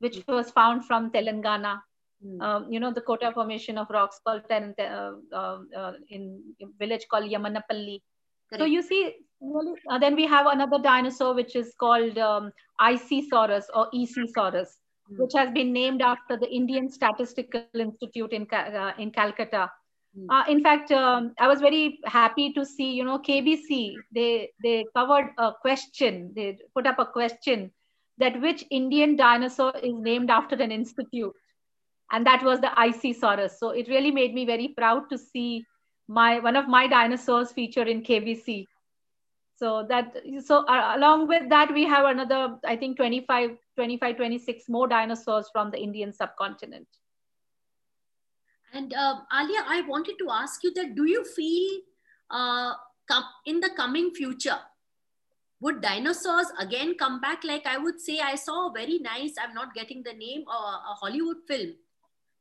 [0.00, 1.80] which was found from Telangana.
[2.24, 2.42] Mm.
[2.42, 7.06] Um, you know, the Kota formation of rocks called uh, uh, uh, in a village
[7.08, 8.00] called Yamanapalli.
[8.50, 8.60] Correct.
[8.60, 9.14] So you see,
[9.90, 14.68] uh, then we have another dinosaur which is called um, or Isisaurus,
[15.10, 15.18] mm.
[15.18, 19.70] which has been named after the Indian Statistical Institute in uh, in Calcutta.
[20.18, 20.26] Mm.
[20.30, 24.86] Uh, in fact, um, I was very happy to see, you know, KBC they they
[24.96, 26.32] covered a question.
[26.34, 27.70] They put up a question
[28.16, 31.34] that which Indian dinosaur is named after an institute,
[32.10, 33.58] and that was the Isisaurus.
[33.58, 35.64] So it really made me very proud to see
[36.08, 38.66] my one of my dinosaurs featured in KBC.
[39.56, 44.68] So that so uh, along with that we have another I think 25 25 26
[44.68, 46.88] more dinosaurs from the Indian subcontinent.
[48.72, 51.80] And uh, Alia, I wanted to ask you that do you feel
[52.30, 52.74] uh,
[53.46, 54.58] in the coming future
[55.60, 59.54] would dinosaurs again come back like i would say i saw a very nice i'm
[59.54, 61.72] not getting the name uh, a hollywood film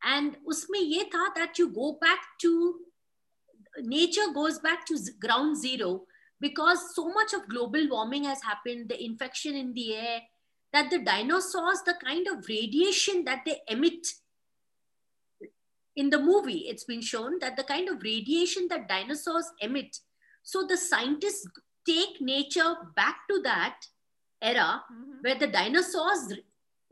[0.04, 2.52] and usme ye tha that you go back to
[3.82, 6.04] nature goes back to ground zero
[6.40, 10.22] because so much of global warming has happened, the infection in the air,
[10.74, 14.08] that the dinosaurs, the kind of radiation that they emit
[15.96, 19.98] in the movie, it's been shown that the kind of radiation that dinosaurs emit.
[20.44, 21.48] So the scientists
[21.88, 23.80] take nature back to that
[24.42, 25.12] era mm-hmm.
[25.22, 26.34] where the dinosaurs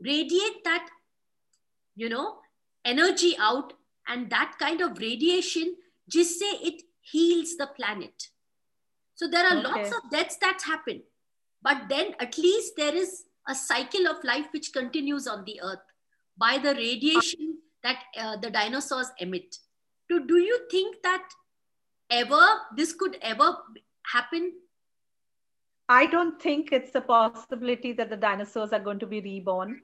[0.00, 0.88] radiate that,
[1.94, 2.38] you know,
[2.84, 3.74] energy out
[4.08, 5.76] and that kind of radiation
[6.08, 8.28] just say it heals the planet.
[9.14, 11.02] So there are lots of deaths that happen
[11.66, 15.86] but then at least there is a cycle of life which continues on the earth
[16.38, 19.56] by the radiation that uh, the dinosaurs emit.
[20.08, 21.24] So do you think that
[22.08, 23.56] ever this could ever
[24.12, 24.52] happen?
[25.88, 29.80] I don't think it's a possibility that the dinosaurs are going to be reborn.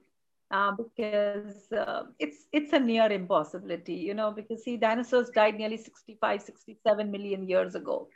[0.53, 5.79] Uh, because uh, it's it's a near impossibility, you know, because see, dinosaurs died nearly
[5.79, 8.09] 65, 67 million years ago.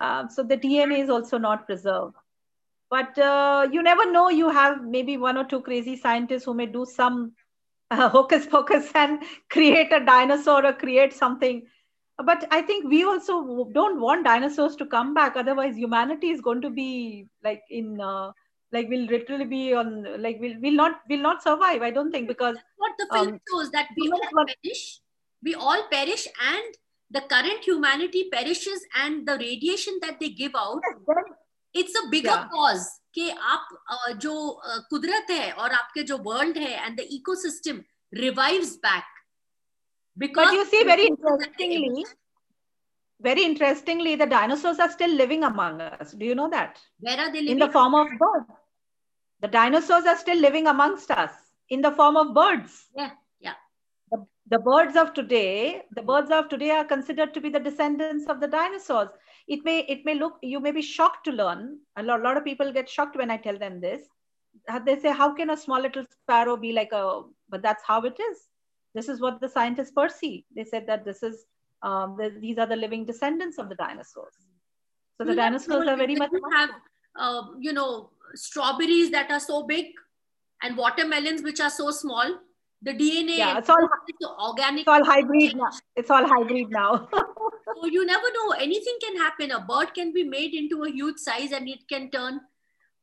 [0.00, 2.14] Um, so the DNA is also not preserved.
[2.90, 6.66] But uh, you never know, you have maybe one or two crazy scientists who may
[6.66, 7.32] do some
[7.90, 11.66] uh, hocus pocus and create a dinosaur or create something.
[12.24, 15.36] But I think we also don't want dinosaurs to come back.
[15.36, 18.32] Otherwise, humanity is going to be like in uh,
[18.71, 21.81] like we'll literally be on like we'll will not will not survive.
[21.81, 25.01] I don't think because what the film um, shows that we all perish,
[25.43, 30.81] we all perish, and the current humanity perishes, and the radiation that they give out.
[31.73, 32.47] It's a bigger yeah.
[32.51, 34.33] cause कि आप जो
[34.89, 37.81] कुदरत है और आपके जो world है and the ecosystem
[38.13, 39.03] revives back
[40.17, 42.05] because but you see very interestingly
[43.20, 46.12] very interestingly the dinosaurs are still living among us.
[46.12, 46.78] Do you know that?
[47.00, 48.60] Where are they living in the form of birds.
[49.40, 51.30] The dinosaurs are still living amongst us
[51.68, 52.86] in the form of birds.
[52.96, 53.54] Yeah yeah.
[54.10, 58.26] The, the birds of today the birds of today are considered to be the descendants
[58.26, 59.08] of the dinosaurs.
[59.48, 61.78] It may it may look you may be shocked to learn.
[61.96, 64.02] A lot, a lot of people get shocked when i tell them this.
[64.68, 68.02] Uh, they say how can a small little sparrow be like a but that's how
[68.02, 68.38] it is.
[68.94, 70.44] This is what the scientists perceive.
[70.54, 71.44] They said that this is
[71.82, 74.34] um, the, these are the living descendants of the dinosaurs.
[75.18, 76.70] So the dinosaurs are very much have
[77.18, 79.86] uh, you know strawberries that are so big
[80.62, 82.38] and watermelons which are so small.
[82.82, 83.88] The dna yeah it's all
[84.48, 85.70] organic it's all hybrid now.
[85.96, 87.08] it's all hybrid now.
[87.80, 88.50] So you never know.
[88.52, 89.50] Anything can happen.
[89.50, 92.40] A bird can be made into a huge size and it can turn.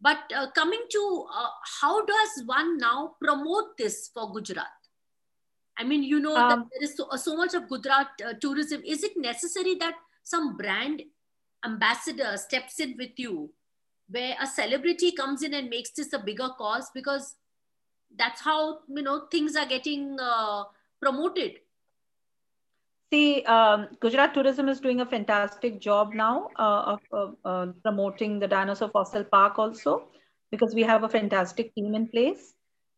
[0.01, 1.49] But uh, coming to uh,
[1.81, 4.71] how does one now promote this for gujarat
[5.77, 8.81] i mean you know um, there is so, uh, so much of gujarat uh, tourism.
[8.85, 11.03] Is it necessary that some brand
[11.65, 13.51] ambassador steps in with you
[14.09, 16.91] where a celebrity comes in and makes this a bigger cause?
[16.93, 17.35] Because
[18.17, 20.63] that's how you know things are getting uh,
[21.01, 21.59] promoted.
[23.11, 28.47] See, um, Gujarat Tourism is doing a fantastic job now uh, of uh, promoting the
[28.47, 30.07] Dinosaur Fossil Park also,
[30.49, 32.55] because we have a fantastic team in place.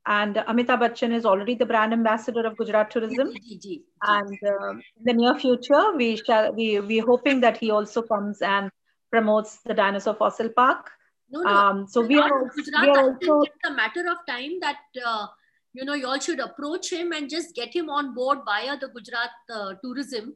[0.08, 3.34] And Amitabh Bachchan is already the brand ambassador of Gujarat Tourism.
[4.04, 8.42] and uh, in the near future, we shall we we hoping that he also comes
[8.42, 8.70] and
[9.12, 10.92] promotes the Dinosaur Fossil Park.
[11.32, 11.50] No, no.
[11.50, 13.42] Um, so we are, Gujarat, we are also.
[13.42, 15.26] It's a matter of time that uh,
[15.76, 18.90] you know you all should approach him and just get him on board via the
[18.96, 20.36] gujarat uh, tourism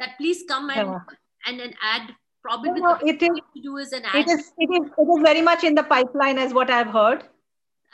[0.00, 1.16] that please come and yeah.
[1.46, 4.16] and an ad probably no, no, it is, to do is an ad.
[4.22, 7.24] It is, it is it is very much in the pipeline as what i've heard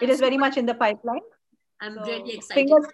[0.02, 1.28] it is very much in the pipeline
[1.82, 2.88] i'm so, really excited fingers,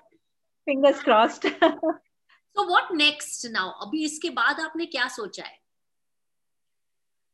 [0.65, 1.45] fingers crossed
[2.58, 5.56] so what next now abhi iske baad aapne kya socha hai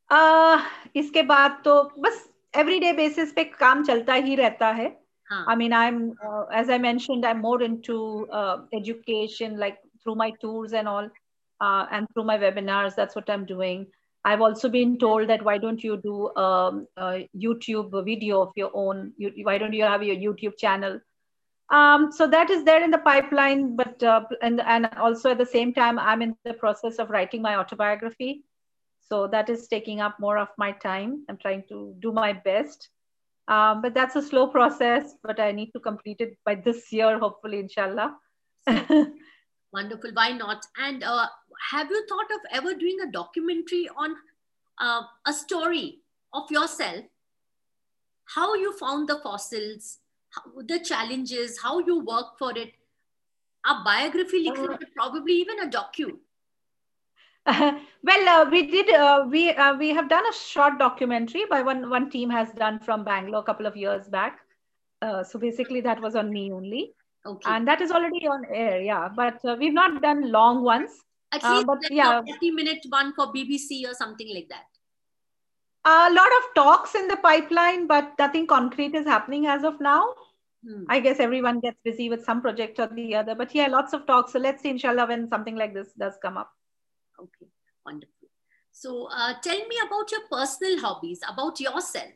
[0.10, 0.58] uh,
[0.96, 1.74] इसके बाद तो
[2.06, 2.18] बस
[2.62, 4.90] everyday basis पे काम चलता ही रहता है
[5.30, 5.46] Huh.
[5.48, 10.32] I mean, I'm, uh, as I mentioned, I'm more into uh, education, like through my
[10.42, 11.10] tours and all,
[11.62, 12.96] uh, and through my webinars.
[12.96, 13.88] That's what I'm doing.
[14.29, 18.71] I've also been told that why don't you do um, a YouTube video of your
[18.75, 19.13] own?
[19.17, 21.01] You, why don't you have your YouTube channel?
[21.71, 25.51] Um, so that is there in the pipeline, but uh, and and also at the
[25.55, 28.45] same time, I'm in the process of writing my autobiography.
[29.09, 31.25] So that is taking up more of my time.
[31.29, 32.89] I'm trying to do my best
[33.49, 37.19] um, but that's a slow process, but I need to complete it by this year,
[37.19, 38.15] hopefully, inshallah.
[39.73, 40.11] Wonderful.
[40.15, 40.67] Why not?
[40.79, 41.27] And uh,
[41.71, 44.17] have you thought of ever doing a documentary on
[44.81, 45.99] uh, a story
[46.33, 47.05] of yourself?
[48.25, 49.99] How you found the fossils,
[50.31, 52.73] how, the challenges, how you work for it?
[53.67, 56.13] A biography, uh, probably even a docu.
[58.03, 58.91] well, uh, we did.
[58.95, 62.79] Uh, we uh, we have done a short documentary by one one team has done
[62.79, 64.41] from Bangalore a couple of years back.
[65.01, 66.93] Uh, so basically, that was on me only,
[67.27, 67.51] okay.
[67.51, 68.81] and that is already on air.
[68.81, 70.91] Yeah, but uh, we've not done long ones.
[71.33, 74.65] At uh, least but, yeah, thirty minute one for BBC or something like that.
[75.85, 80.15] A lot of talks in the pipeline, but nothing concrete is happening as of now.
[80.67, 80.85] Hmm.
[80.89, 83.35] I guess everyone gets busy with some project or the other.
[83.35, 84.33] But yeah, lots of talks.
[84.33, 86.51] So let's see, inshallah, when something like this does come up.
[87.19, 87.51] Okay,
[87.87, 88.29] wonderful.
[88.73, 92.13] So uh, tell me about your personal hobbies, about yourself.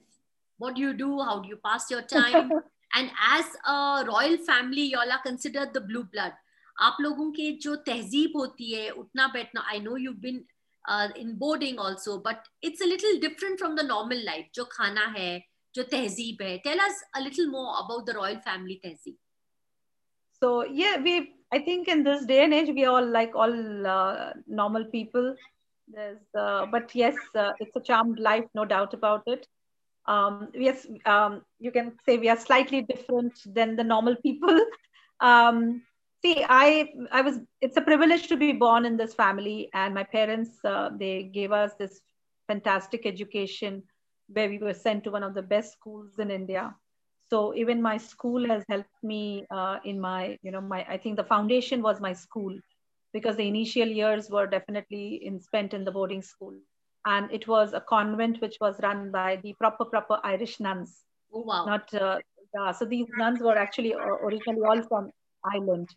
[0.58, 1.20] What do you do?
[1.20, 2.50] How do you pass your time?
[2.95, 6.33] and as a royal family, you all are considered the blue blood.
[6.81, 10.43] आप लोगों के जो तहजीब होती है उठना बैठना I know you bin
[10.87, 14.45] uh, in boarding also, but it's a little different from the normal life.
[14.53, 15.45] Jo khana hai,
[15.75, 16.61] jo tehzeeb hai.
[16.63, 19.17] Tell us a little more about the royal family tehzeeb.
[20.41, 23.87] So yeah, we I think in this day and age we are all like all
[23.87, 25.35] uh, normal people.
[25.87, 29.47] There's uh, but yes, uh, it's a charmed life, no doubt about it.
[30.06, 34.58] um, yes, um, you can say we are slightly different than the normal people.
[35.20, 35.82] Um,
[36.22, 40.04] see i i was it's a privilege to be born in this family and my
[40.04, 42.00] parents uh, they gave us this
[42.48, 43.82] fantastic education
[44.28, 46.64] where we were sent to one of the best schools in india
[47.32, 51.16] so even my school has helped me uh, in my you know my i think
[51.16, 52.54] the foundation was my school
[53.12, 56.54] because the initial years were definitely in, spent in the boarding school
[57.06, 61.42] and it was a convent which was run by the proper proper irish nuns oh
[61.42, 62.18] wow not uh,
[62.54, 65.10] yeah, so these nuns were actually uh, originally all from
[65.54, 65.88] Ireland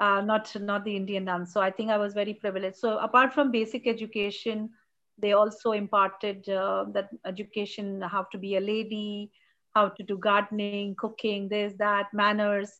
[0.00, 1.52] uh, not not the Indian nuns.
[1.52, 2.78] So I think I was very privileged.
[2.78, 4.70] So apart from basic education,
[5.18, 9.30] they also imparted uh, that education how to be a lady,
[9.74, 12.72] how to do gardening, cooking, this that manners.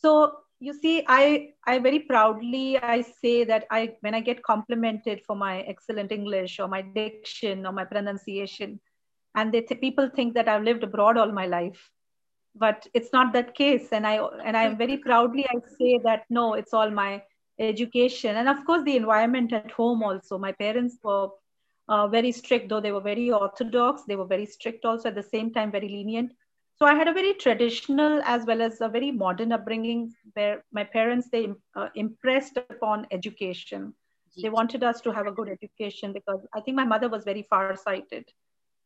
[0.00, 0.32] So
[0.64, 5.36] you see, I I very proudly I say that I when I get complimented for
[5.36, 8.80] my excellent English or my diction or my pronunciation,
[9.34, 11.90] and they th- people think that I've lived abroad all my life
[12.56, 13.88] but it's not that case.
[13.92, 17.22] And i and i very proudly i say that no it's all my
[17.58, 18.36] education.
[18.36, 20.38] And of course the environment at home also.
[20.38, 21.28] My parents were
[21.88, 25.22] uh, very strict though they were very orthodox they were very strict also at the
[25.22, 26.32] same time very lenient
[26.76, 30.84] so i had a very traditional as well as a very modern upbringing where my
[30.84, 33.92] parents they uh, impressed upon education.
[34.42, 37.42] They wanted us to have a good education because i think my mother was very
[37.50, 38.24] far sighted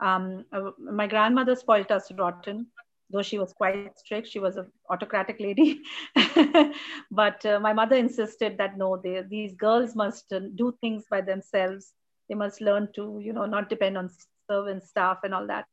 [0.01, 0.71] um, uh,
[1.01, 2.67] my grandmother spoiled us rotten
[3.11, 4.29] though she was quite strict.
[4.29, 5.81] She was an autocratic lady.
[7.11, 11.21] But uh, my mother insisted that no they, these girls must uh, do things by
[11.23, 11.93] themselves.
[12.29, 14.11] They must learn to you know not depend on
[14.51, 15.67] servants staff and all that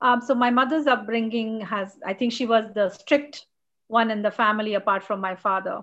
[0.00, 3.46] um, so my mother's upbringing has i think she was the strict
[3.88, 5.82] one in the family apart from my father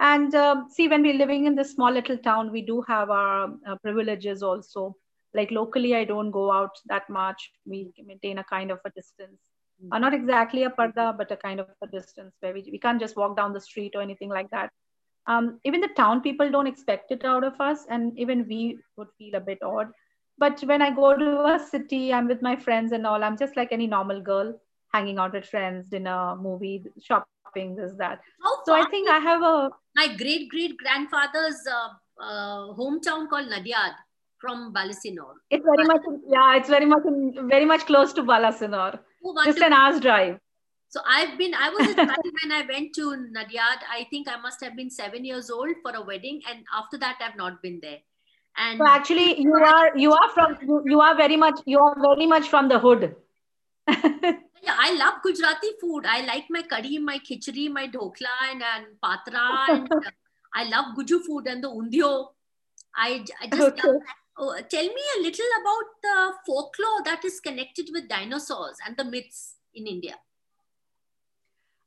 [0.00, 3.52] and uh, see when we're living in this small little town we do have our
[3.66, 4.94] uh, privileges also
[5.34, 9.38] like locally i don't go out that much we maintain a kind of a distance
[9.82, 9.92] mm-hmm.
[9.92, 13.00] uh, not exactly a parda, but a kind of a distance where we, we can't
[13.00, 14.70] just walk down the street or anything like that.
[15.26, 19.08] Um, even the town people don't expect it out of us, and even we would
[19.18, 19.88] feel a bit odd.
[20.38, 23.56] But when I go to a city, I'm with my friends and all, I'm just
[23.56, 24.54] like any normal girl,
[24.92, 28.20] hanging out with friends, dinner, movie, shopping, this, that.
[28.42, 29.70] How so I think I have a.
[29.96, 31.88] My great great grandfather's uh,
[32.22, 33.94] uh, hometown called Nadiad
[34.40, 35.32] from Balasinor.
[35.50, 37.02] It's very much, yeah, it's very much,
[37.48, 39.00] very much close to Balasinor.
[39.44, 40.38] Just an hour's drive.
[40.90, 43.80] So I've been, I was a child when I went to Nadiad.
[43.92, 46.40] I think I must have been seven years old for a wedding.
[46.48, 47.98] And after that, I've not been there.
[48.58, 52.26] And so actually you are, you are from, you, are very much, you are very
[52.26, 53.14] much from the hood.
[53.88, 56.04] yeah, I love Gujarati food.
[56.06, 59.66] I like my curry, my khichdi, my dhokla and, and patra.
[59.68, 60.10] And uh,
[60.54, 62.26] I love Guju food and the undhiyu.
[62.96, 63.86] I, I just okay.
[63.86, 64.02] love
[64.40, 69.04] Oh, tell me a little about the folklore that is connected with dinosaurs and the
[69.04, 70.14] myths in India.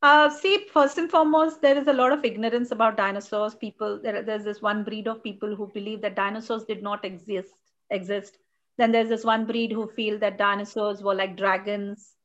[0.01, 3.53] Uh, see, first and foremost, there is a lot of ignorance about dinosaurs.
[3.53, 7.53] People, there, there's this one breed of people who believe that dinosaurs did not exist.
[7.91, 8.37] Exist.
[8.77, 12.15] Then there's this one breed who feel that dinosaurs were like dragons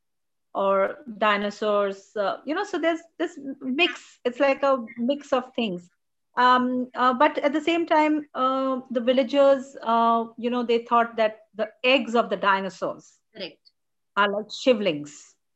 [0.55, 2.17] or dinosaurs.
[2.17, 4.21] Uh, you know, so there's this mix.
[4.25, 5.91] It's like a mix of things.
[6.39, 11.17] Um, uh, but at the same time, uh, the villagers, uh, you know, they thought
[11.17, 13.71] that the eggs of the dinosaurs Correct.
[14.17, 15.13] are like shivlings.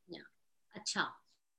[0.09, 0.21] Yeah.
[0.77, 1.07] Acha.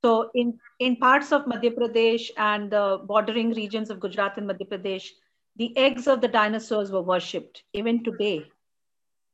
[0.03, 4.67] So in, in parts of Madhya Pradesh and the bordering regions of Gujarat and Madhya
[4.67, 5.09] Pradesh,
[5.57, 8.45] the eggs of the dinosaurs were worshipped even today.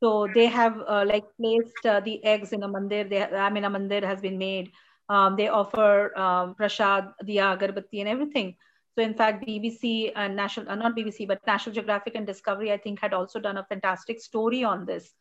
[0.02, 3.10] So they have uh, like placed uh, the eggs in a mandir.
[3.10, 4.72] They, I mean, a mandir has been made.
[5.10, 8.56] Um, they offer um, prasad, diya, agarbatti, and everything.
[8.96, 12.78] So in fact, BBC and National, uh, not BBC, but National Geographic and Discovery, I
[12.78, 15.14] think, had also done a fantastic story on this.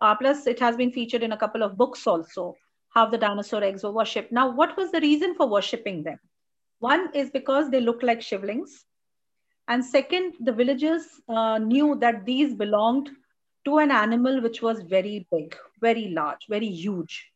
[0.00, 2.56] Uh, plus, it has been featured in a couple of books also,
[2.90, 4.32] how the dinosaur eggs were worshipped.
[4.32, 6.18] Now, what was the reason for worshipping them?
[6.80, 8.70] One is because they look like shivlings.
[9.68, 13.10] And second, the villagers uh, knew that these belonged
[13.64, 17.30] to an animal which was very big, very large, very huge.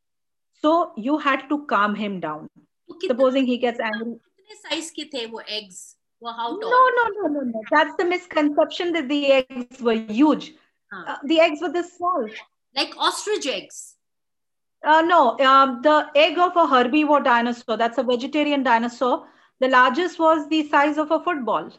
[0.60, 2.48] So you had to calm him down.
[2.90, 4.16] Okay, Supposing he gets angry.
[4.68, 5.96] size ke the wo eggs?
[6.20, 6.70] Wo how tall?
[6.70, 7.62] No, no, no, no, no.
[7.70, 10.54] That's the misconception that the eggs were huge.
[10.92, 12.28] Uh, the eggs were this small.
[12.74, 13.93] Like ostrich eggs
[14.84, 19.26] uh, no um, the egg of a herbivore dinosaur that's a vegetarian dinosaur
[19.60, 21.70] the largest was the size of a football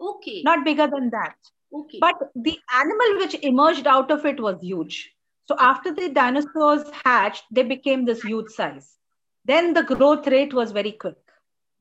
[0.00, 1.36] okay not bigger than that
[1.72, 1.98] Okay.
[2.00, 5.12] But the animal which emerged out of it was huge.
[5.48, 8.98] So after the dinosaurs hatched, they became this huge size.
[9.44, 11.16] Then the growth rate was very quick.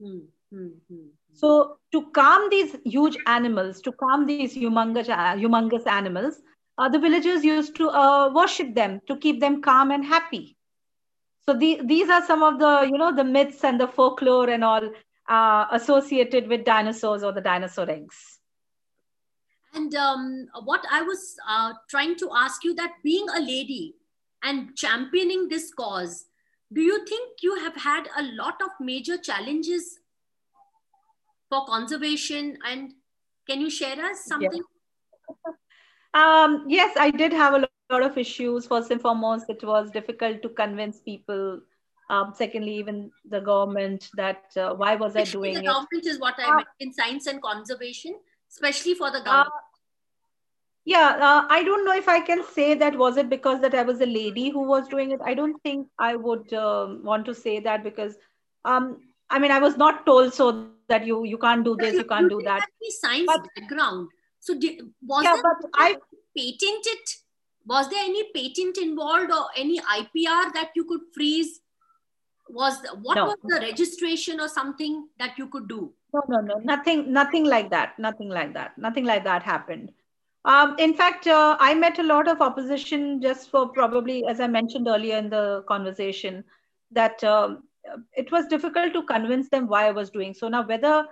[0.01, 5.85] Mm, mm, mm, so to calm these huge animals, to calm these humongous, uh, humongous
[5.87, 6.41] animals,
[6.77, 10.56] uh, the villagers used to uh, worship them to keep them calm and happy.
[11.47, 14.65] So the, these are some of the, you know, the myths and the folklore and
[14.65, 14.81] all
[15.29, 18.39] uh, associated with dinosaurs or the dinosaur eggs.
[19.73, 23.95] And um, what I was uh, trying to ask you that being a lady
[24.43, 26.25] and championing this cause,
[26.73, 29.99] do you think you have had a lot of major challenges
[31.49, 32.57] for conservation?
[32.65, 32.93] And
[33.47, 34.51] can you share us something?
[34.51, 35.53] Yeah.
[36.13, 38.67] Um, yes, I did have a lot of issues.
[38.67, 41.61] First and foremost, it was difficult to convince people.
[42.09, 45.63] Um, secondly, even the government that uh, why was I doing the it?
[45.63, 48.15] The government is what I uh, meant in science and conservation,
[48.49, 49.47] especially for the government.
[49.47, 49.67] Uh,
[50.85, 53.81] yeah, uh, I don't know if I can say that was it because that I
[53.81, 55.19] was a lady who was doing it.
[55.21, 58.15] I don't think I would um, want to say that because
[58.63, 58.97] um,
[59.29, 62.29] I mean I was not told so that you you can't do this, you can't
[62.29, 62.65] do that.
[63.01, 64.07] Science but, background.
[64.39, 65.97] So did, was yeah, but I
[66.37, 67.03] patented?
[67.67, 71.59] Was there any patent involved or any IPR that you could freeze?
[72.49, 73.25] Was what no.
[73.25, 75.91] was the registration or something that you could do?
[76.13, 77.99] No, no, no, nothing, nothing like that.
[77.99, 78.77] Nothing like that.
[78.77, 79.91] Nothing like that happened.
[80.45, 84.47] Um, in fact, uh, I met a lot of opposition just for probably, as I
[84.47, 86.45] mentioned earlier in the conversation,
[86.91, 87.63] that um,
[88.13, 90.47] it was difficult to convince them why I was doing so.
[90.47, 91.05] Now, whether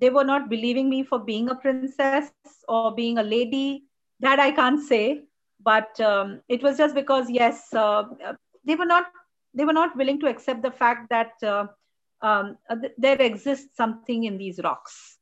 [0.00, 2.32] they were not believing me for being a princess
[2.68, 3.84] or being a lady
[4.20, 5.22] that i can't say
[5.62, 8.04] but um, it was just because yes uh,
[8.64, 9.06] they were not
[9.54, 11.66] they were not willing to accept the fact that uh,
[12.22, 15.18] um, uh, there exists something in these rocks.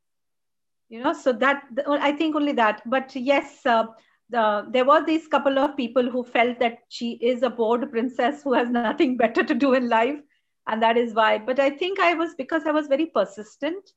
[0.89, 2.83] You know so that i think only that.
[2.87, 3.87] But yes uh,
[4.31, 8.43] the, there were these couple of people who felt that she is a bored princess
[8.43, 10.13] who has nothing better to do in life.
[10.61, 11.39] And that is why.
[11.39, 13.93] But i think i was because i was very persistent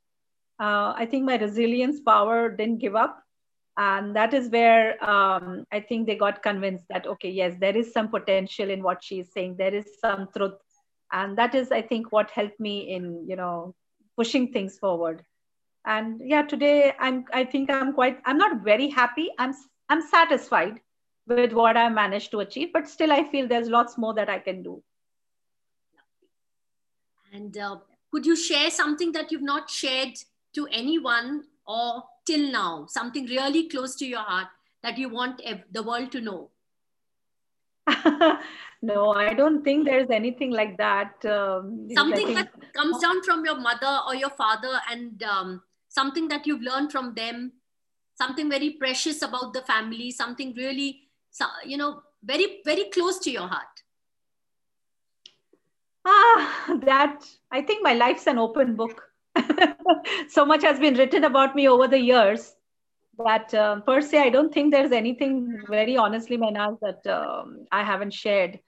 [0.60, 3.22] uh, I think my resilience power didn't give up.
[3.78, 7.94] And that is where um, I think they got convinced that, okay, yes, there is
[7.94, 9.56] some potential in what she's saying.
[9.58, 10.54] There is some truth.
[11.12, 13.74] And that is, I think, what helped me in, you know,
[14.18, 15.24] pushing things forward.
[15.86, 19.30] And yeah, today I'm, I think I'm quite, I'm not very happy.
[19.40, 19.54] I'm,
[19.90, 20.80] I'm satisfied
[21.28, 24.40] with what I managed to achieve, but still I feel there's lots more that I
[24.40, 24.84] can do.
[27.34, 27.78] And uh,
[28.12, 30.16] could you share something that you've not shared
[30.56, 34.48] to anyone or till now, something really close to your heart
[34.84, 36.50] that you want the world to know?
[38.82, 41.26] no, I don't think there's anything like that.
[41.26, 46.48] Um, something that comes down from your mother or your father and um, something that
[46.48, 47.52] you've learned from them,
[48.16, 51.02] something very precious about the family, something really,
[51.66, 53.84] you know, very, very close to your heart.
[56.06, 59.11] Ah, that I think my life's an open book.
[60.30, 62.56] so much has been written about me over the years
[63.26, 67.84] that uh, per se, I don't think there's anything very honestly, Mehnaz, that um, I
[67.84, 68.60] haven't shared.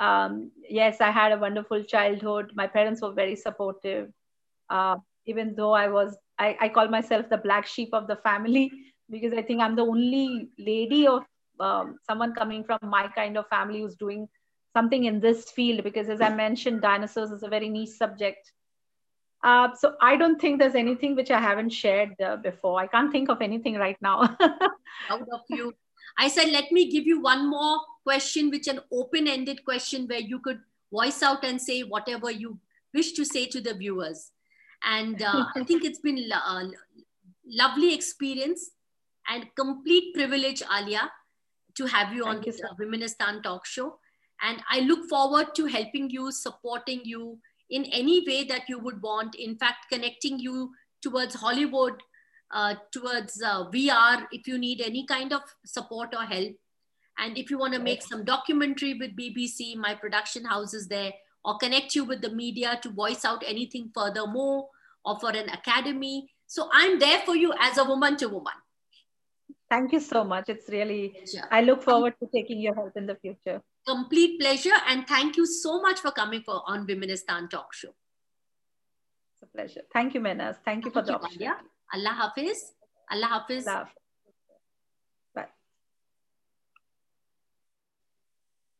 [0.00, 2.52] Um, yes, I had a wonderful childhood.
[2.54, 4.10] My parents were very supportive.
[4.68, 4.96] Uh,
[5.26, 8.70] even though I was, I, I call myself the black sheep of the family
[9.10, 11.24] because I think I'm the only lady of
[11.60, 14.28] um, someone coming from my kind of family who's doing
[14.74, 15.84] something in this field.
[15.84, 18.52] Because as I mentioned, dinosaurs is a very niche subject
[19.44, 22.80] uh, so I don't think there's anything which I haven't shared uh, before.
[22.80, 24.22] I can't think of anything right now.
[25.10, 25.74] Out of you.
[26.18, 30.38] I said, let me give you one more question, which an open-ended question where you
[30.38, 32.58] could voice out and say whatever you
[32.94, 34.30] wish to say to the viewers.
[34.84, 36.64] And uh, I think it's been a uh,
[37.46, 38.70] lovely experience
[39.28, 41.10] and complete privilege, Alia,
[41.76, 43.98] to have you Thank on you, the Womenistan talk show.
[44.42, 47.38] And I look forward to helping you, supporting you,
[47.70, 49.34] in any way that you would want.
[49.34, 52.02] In fact, connecting you towards Hollywood,
[52.52, 56.52] uh, towards uh, VR, if you need any kind of support or help.
[57.18, 61.12] And if you want to make some documentary with BBC, my production house is there,
[61.44, 64.68] or connect you with the media to voice out anything furthermore,
[65.04, 66.28] or for an academy.
[66.46, 68.54] So I'm there for you as a woman to woman.
[69.70, 70.48] Thank you so much.
[70.48, 71.16] It's really,
[71.50, 74.74] I look forward to taking your help in the future complete pleasure.
[74.88, 77.94] And thank you so much for coming for on Womenistan Talk Show.
[79.34, 79.82] It's a pleasure.
[79.92, 80.56] Thank you, Mehnaz.
[80.64, 81.46] Thank you thank for the you, opportunity.
[81.92, 82.72] Allah Hafiz.
[83.10, 83.66] Allah Hafiz.
[83.66, 84.03] Allah Hafiz.